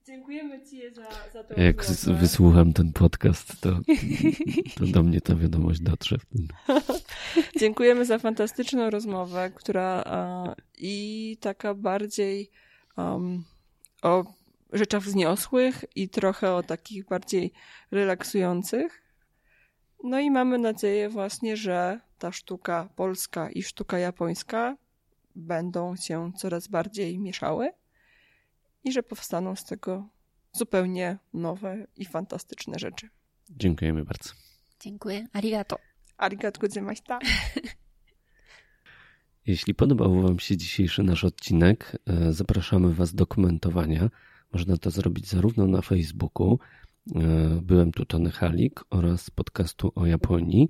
[0.06, 1.60] Dziękujemy ci za, za to.
[1.60, 3.70] Jak z- wysłucham ten podcast, to,
[4.76, 6.16] to do mnie ta wiadomość dotrze.
[7.58, 12.50] Dziękujemy za fantastyczną rozmowę, która e, i taka bardziej
[12.96, 13.44] um,
[14.02, 14.24] o
[14.72, 17.52] rzeczach wzniosłych i trochę o takich bardziej
[17.90, 19.01] relaksujących.
[20.02, 24.76] No i mamy nadzieję właśnie, że ta sztuka polska i sztuka japońska
[25.36, 27.70] będą się coraz bardziej mieszały
[28.84, 30.08] i że powstaną z tego
[30.52, 33.08] zupełnie nowe i fantastyczne rzeczy.
[33.50, 34.30] Dziękujemy bardzo.
[34.80, 35.26] Dziękuję.
[35.32, 35.78] Arigato.
[36.16, 37.18] Arigato gozaimashita.
[39.46, 44.10] Jeśli podobał Wam się dzisiejszy nasz odcinek, e, zapraszamy Was do komentowania.
[44.52, 46.58] Można to zrobić zarówno na Facebooku,
[47.62, 50.68] byłem tu Tony Halik oraz podcastu o Japonii.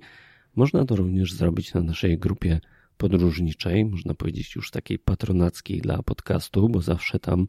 [0.55, 2.59] Można to również zrobić na naszej grupie
[2.97, 7.47] podróżniczej, można powiedzieć już takiej patronackiej dla podcastu, bo zawsze tam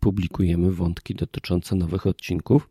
[0.00, 2.68] publikujemy wątki dotyczące nowych odcinków.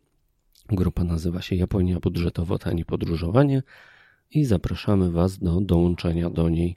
[0.68, 3.62] Grupa nazywa się Japonia Budżetowo Tanie Podróżowanie
[4.30, 6.76] i zapraszamy Was do dołączenia do niej.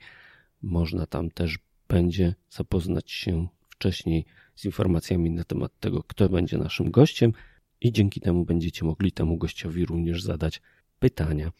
[0.61, 6.91] Można tam też będzie zapoznać się wcześniej z informacjami na temat tego, kto będzie naszym
[6.91, 7.33] gościem
[7.81, 10.61] i dzięki temu będziecie mogli temu gościowi również zadać
[10.99, 11.51] pytania.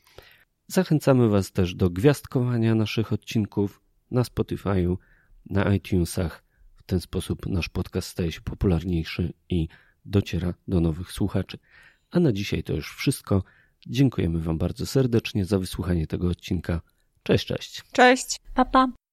[0.68, 4.98] Zachęcamy Was też do gwiazdkowania naszych odcinków na Spotify'u,
[5.46, 6.44] na iTunesach.
[6.76, 9.68] W ten sposób nasz podcast staje się popularniejszy i
[10.06, 11.58] dociera do nowych słuchaczy.
[12.12, 13.44] A na dzisiaj to już wszystko.
[13.88, 16.82] Dziękujemy Wam bardzo serdecznie za wysłuchanie tego odcinka.
[17.24, 17.84] Cześć, cześć.
[17.92, 18.40] Cześć!
[18.54, 19.07] Pa, pa.